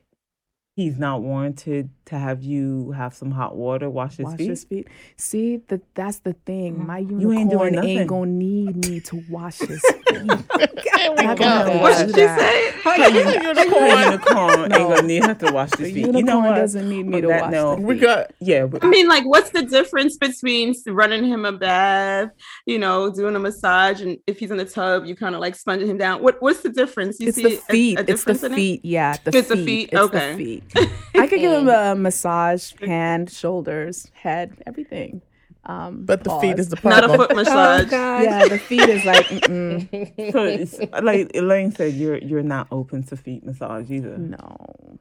He's 0.82 0.98
not 0.98 1.22
warranted 1.22 1.89
to 2.06 2.17
have 2.17 2.41
you 2.44 2.91
have 2.91 3.13
some 3.13 3.30
hot 3.32 3.56
water, 3.56 3.89
wash 3.89 4.17
his 4.17 4.26
Wash 4.26 4.38
feet. 4.38 4.50
his 4.50 4.63
feet. 4.63 4.88
See, 5.17 5.58
that 5.67 5.82
that's 5.96 6.20
the 6.20 6.34
thing. 6.46 6.86
My 6.86 7.02
mm-hmm. 7.04 7.20
You 7.20 7.32
ain't 7.34 7.50
doing 7.52 7.74
unicorn 7.74 7.76
nothing. 7.76 7.98
ain't 8.00 8.08
gonna 8.10 8.32
need 8.32 8.88
me 8.89 9.00
to 9.02 9.24
wash 9.30 9.60
his 9.60 9.82
feet. 10.08 10.28
There 10.28 11.12
we 11.15 11.24
Not 11.26 11.38
go. 11.38 11.78
What 11.82 11.98
did 12.08 12.15
she 12.15 12.22
say? 12.22 12.72
The 12.84 13.41
unicorn 13.44 14.70
No. 14.70 14.76
ain't 14.78 14.89
gonna 14.96 15.02
need 15.04 15.24
her 15.26 15.34
to 15.36 15.52
wash 15.52 15.70
his 15.78 15.88
feet. 15.88 15.96
unicorn 15.98 16.17
You 16.17 16.24
know 16.24 16.39
what? 16.39 16.56
doesn't 16.56 16.89
need 16.89 17.06
me 17.08 17.17
On 17.17 17.22
to 17.22 17.28
that 17.30 17.41
wash 17.44 17.52
note, 17.52 17.76
the 17.78 17.82
We 17.84 17.98
got 17.98 18.32
Yeah, 18.39 18.65
but 18.65 18.84
I 18.84 18.88
mean, 18.89 19.08
like, 19.08 19.24
what's 19.26 19.52
the 19.52 19.63
difference 19.63 20.17
between 20.17 20.74
running 20.88 21.24
him 21.26 21.46
a 21.46 21.52
bath, 21.52 22.30
you 22.65 22.80
know, 22.80 23.12
doing 23.12 23.36
a 23.36 23.39
massage, 23.39 24.02
and 24.02 24.17
if 24.28 24.39
he's 24.39 24.52
in 24.52 24.60
a 24.60 24.65
tub, 24.65 25.06
you 25.06 25.15
kind 25.15 25.36
of 25.36 25.41
like 25.41 25.56
sponging 25.56 25.88
him 25.88 25.98
down? 25.98 26.22
What 26.24 26.41
What's 26.41 26.62
the 26.62 26.70
difference? 26.70 27.20
You 27.20 27.28
It's 27.30 27.38
see 27.38 27.44
the 27.44 27.58
a- 27.58 27.62
feet. 27.62 27.98
A, 27.98 28.02
it's 28.02 28.08
the 28.08 28.13
difference 28.34 28.44
in 28.44 28.52
it? 28.54 28.56
feet. 28.56 28.86
Yeah, 28.86 29.15
the 29.24 29.38
It's 29.38 29.48
the 29.48 29.56
feet. 29.58 29.65
feet, 29.65 29.89
It's 29.94 30.02
okay. 30.02 30.32
the 30.32 30.38
feet. 30.38 30.63
I 30.75 31.27
could 31.27 31.39
give 31.39 31.51
him 31.51 31.69
a 31.69 31.95
massage, 31.95 32.73
hand, 32.81 33.29
shoulders, 33.29 34.07
head, 34.13 34.57
everything. 34.65 35.21
Um, 35.65 36.05
but 36.05 36.23
the 36.23 36.36
feet 36.39 36.57
is 36.57 36.69
the 36.69 36.77
problem. 36.77 37.12
Not 37.12 37.15
a 37.15 37.17
foot 37.17 37.31
Oh 37.31 37.36
massage. 37.36 37.89
God. 37.89 38.23
Yeah, 38.23 38.47
the 38.47 38.57
feet 38.57 38.89
is 38.89 39.05
like. 39.05 39.25
Mm-mm. 39.27 40.31
so 40.31 40.43
it's, 40.43 40.79
like 41.03 41.31
Elaine 41.36 41.71
said, 41.71 41.93
you're 41.93 42.17
you're 42.17 42.41
not 42.43 42.67
open 42.71 43.03
to 43.03 43.17
feet 43.17 43.43
massage 43.45 43.91
either. 43.91 44.17
No. 44.17 44.99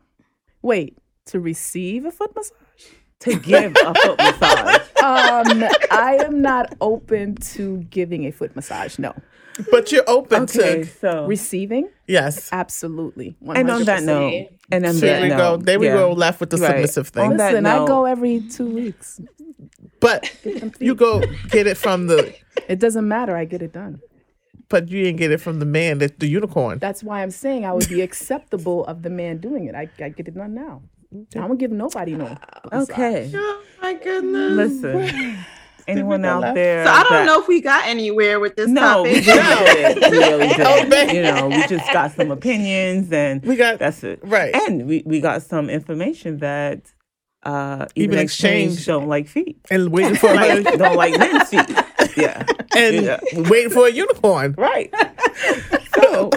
Wait, 0.63 0.99
to 1.27 1.41
receive 1.41 2.05
a 2.05 2.11
foot 2.11 2.35
massage? 2.37 2.57
To 3.21 3.37
give 3.39 3.75
a 3.85 3.95
foot 3.95 4.19
massage. 4.19 4.77
Um, 5.01 5.65
I 5.91 6.19
am 6.23 6.43
not 6.43 6.75
open 6.83 7.35
to 7.37 7.79
giving 7.85 8.27
a 8.27 8.33
foot 8.33 8.55
massage. 8.55 8.99
No. 8.99 9.15
But 9.71 9.93
you're 9.93 10.05
open 10.09 10.45
Okay, 10.45 10.85
to 10.85 10.87
so 10.87 11.27
Receiving? 11.27 11.91
yes. 12.07 12.49
Absolutely. 12.53 13.37
100%. 13.45 13.57
and 13.59 13.71
on 13.71 13.85
that 13.85 14.03
note, 14.03 14.49
and 14.73 14.87
on 14.87 14.97
There 14.99 15.15
that 15.15 15.23
we 15.23 15.29
note, 15.29 15.37
go. 15.37 15.57
There 15.59 15.79
we 15.81 15.87
yeah. 15.87 15.95
go. 15.95 16.13
Left 16.13 16.41
with 16.41 16.51
the 16.51 16.57
Right. 16.57 16.71
submissive 16.71 17.09
thing. 17.09 17.33
On 17.33 17.37
that 17.37 17.53
Listen, 17.53 17.67
I 17.67 17.87
go 17.87 18.05
every 18.07 18.41
two 18.41 18.67
weeks. 18.67 19.21
But 20.01 20.33
you 20.81 20.95
go 20.95 21.21
get 21.51 21.67
it 21.67 21.77
from 21.77 22.07
the. 22.07 22.35
It 22.69 22.79
doesn't 22.79 23.07
matter. 23.07 23.37
I 23.37 23.45
get 23.45 23.61
it 23.63 23.73
done. 23.73 24.01
But 24.69 24.89
you 24.89 25.03
didn't 25.03 25.19
get 25.19 25.33
it 25.33 25.41
from 25.41 25.59
the 25.59 25.67
man, 25.67 25.99
the, 25.99 26.13
the 26.17 26.29
unicorn. 26.29 26.79
That's 26.79 27.03
why 27.03 27.23
I'm 27.23 27.33
saying 27.33 27.65
I 27.67 27.73
would 27.73 27.89
be 27.89 28.03
acceptable 28.03 28.85
of 28.87 29.03
the 29.03 29.11
man 29.11 29.39
doing 29.39 29.65
it. 29.65 29.75
I, 29.75 29.89
I 30.03 30.11
get 30.11 30.29
it 30.29 30.35
done 30.35 30.55
now. 30.55 30.83
I 31.35 31.41
don't 31.41 31.57
give 31.59 31.73
nobody 31.73 32.15
no. 32.15 32.37
massage. 32.73 32.91
Okay, 32.91 33.33
Oh 33.35 33.63
my 33.83 33.95
goodness. 33.95 34.53
listen. 34.83 35.39
Anyone 35.89 36.25
out 36.25 36.43
left? 36.43 36.55
there? 36.55 36.85
So 36.85 36.91
I 36.93 37.03
don't 37.03 37.13
that- 37.13 37.27
know 37.27 37.41
if 37.41 37.49
we 37.49 37.61
got 37.61 37.87
anywhere 37.87 38.41
with 38.41 38.57
this 38.57 38.69
No, 38.69 38.81
topic. 39.05 39.25
didn't. 39.25 40.11
We 40.13 40.19
really 40.19 40.49
did. 40.49 41.13
You 41.13 41.23
know, 41.23 41.49
we 41.49 41.67
just 41.67 41.93
got 41.93 42.13
some 42.13 42.31
opinions, 42.31 43.13
and 43.13 43.43
We 43.45 43.57
got- 43.57 43.79
that's 43.79 44.03
it. 44.05 44.21
right. 44.23 44.55
And 44.55 44.87
we, 44.87 45.03
we 45.07 45.21
got 45.21 45.43
some 45.43 45.69
information 45.71 46.39
that 46.39 46.83
uh, 47.43 47.87
even, 47.95 48.13
Even 48.13 48.23
exchange, 48.25 48.73
Exchange- 48.75 48.87
don't 48.87 49.09
like 49.09 49.27
feet. 49.27 49.59
And 49.71 49.91
waiting 49.91 50.17
for 50.17 50.27
Like, 50.35 50.63
don't 50.77 50.97
like 50.97 51.19
men's 51.19 51.49
feet. 51.49 51.71
Yeah. 52.17 52.45
and 52.77 52.97
Yeah. 53.05 53.21
waiting 53.35 53.71
for 53.71 53.87
a 53.87 53.91
unicorn. 53.91 54.55
Right. 54.59 54.93
So, 56.03 56.31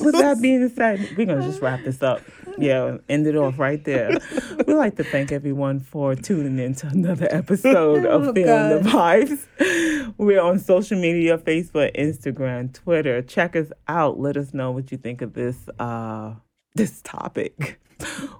with 0.00 0.14
that 0.14 0.38
being 0.42 0.68
said, 0.70 1.00
we're 1.16 1.26
going 1.26 1.40
to 1.40 1.46
just 1.46 1.60
wrap 1.62 1.84
this 1.84 2.02
up. 2.02 2.22
Yeah, 2.60 2.98
end 3.08 3.26
it 3.26 3.36
off 3.36 3.58
right 3.58 3.82
there. 3.84 4.10
We'd 4.66 4.74
like 4.74 4.96
to 4.96 5.04
thank 5.04 5.32
everyone 5.32 5.80
for 5.80 6.14
tuning 6.14 6.58
in 6.58 6.74
to 6.76 6.88
another 6.88 7.28
episode 7.30 8.04
of 8.06 8.28
Oh, 8.28 8.32
Feeling 8.32 8.82
the 8.82 8.88
Vibes. 8.88 10.12
We're 10.18 10.40
on 10.40 10.58
social 10.58 10.98
media 11.00 11.38
Facebook, 11.38 11.94
Instagram, 11.96 12.72
Twitter. 12.72 13.22
Check 13.22 13.56
us 13.56 13.70
out. 13.88 14.18
Let 14.20 14.36
us 14.36 14.52
know 14.52 14.70
what 14.70 14.90
you 14.92 14.98
think 14.98 15.22
of 15.22 15.32
this 15.34 15.68
uh, 15.78 16.34
this 16.74 17.00
topic. 17.02 17.80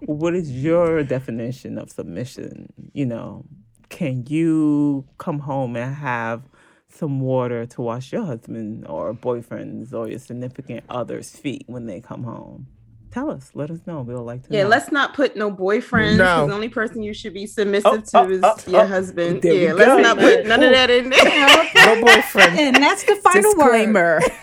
what 0.07 0.35
is 0.35 0.51
your 0.53 1.03
definition 1.05 1.79
of 1.79 1.91
submission? 1.91 2.73
You 2.93 3.07
know, 3.07 3.45
can 3.89 4.25
you 4.27 5.07
come 5.19 5.41
home 5.41 5.77
and 5.77 5.95
have 5.95 6.43
some 6.89 7.21
water 7.21 7.67
to 7.67 7.83
wash 7.83 8.13
your 8.13 8.25
husband 8.25 8.87
or 8.87 9.13
boyfriend's 9.13 9.95
or 9.95 10.09
your 10.09 10.19
significant 10.19 10.83
other's 10.89 11.31
feet 11.31 11.65
when 11.67 11.87
they 11.87 12.01
come 12.01 12.25
home? 12.25 12.67
Tell 13.11 13.31
us. 13.31 13.51
Let 13.55 13.71
us 13.71 13.81
know. 13.87 14.03
We'll 14.03 14.23
like 14.23 14.47
to 14.47 14.55
Yeah, 14.55 14.63
know. 14.63 14.69
let's 14.69 14.93
not 14.93 15.15
put 15.15 15.35
no 15.37 15.51
boyfriends. 15.51 16.17
No. 16.19 16.25
'cause 16.25 16.49
The 16.49 16.55
only 16.55 16.69
person 16.69 17.03
you 17.03 17.13
should 17.13 17.35
be 17.35 17.45
submissive 17.47 17.87
Oh, 17.91 17.97
oh 17.97 18.01
to 18.01 18.19
oh, 18.19 18.29
is 18.31 18.41
oh, 18.45 18.55
oh. 18.57 18.71
your 18.71 18.81
oh. 18.83 18.87
husband. 18.87 19.43
There 19.43 19.53
Yeah, 19.53 19.73
let's 19.73 19.87
go. 19.89 19.99
not 20.01 20.19
put 20.19 20.47
none 20.47 20.63
of 20.63 20.71
that 20.71 20.91
in 20.91 21.11
there. 21.11 21.97
No 21.97 22.01
boyfriend. 22.07 22.59
And 22.61 22.77
that's 22.77 23.03
the 23.05 23.17
final 23.17 23.51
word. 23.57 23.63
Disclaimer. 23.73 24.21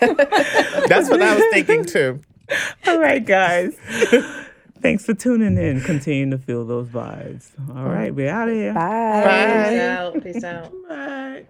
That's 0.88 1.08
what 1.08 1.22
I 1.22 1.34
was 1.34 1.44
thinking 1.50 1.84
too. 1.86 2.20
All 2.86 2.98
right, 3.00 3.24
guys. 3.24 3.74
Thanks 4.82 5.04
for 5.04 5.14
tuning 5.14 5.56
in. 5.56 5.80
Continue 5.80 6.30
to 6.30 6.38
feel 6.38 6.64
those 6.64 6.88
vibes. 6.88 7.48
All 7.74 7.84
right, 7.88 8.14
we're 8.14 8.30
out 8.30 8.48
of 8.48 8.54
here. 8.54 8.72
Bye. 8.74 9.22
Bye. 9.24 9.70
Peace 9.70 9.80
out. 9.80 10.22
Peace 10.24 10.44
out. 10.44 10.72
Right. 10.88 11.46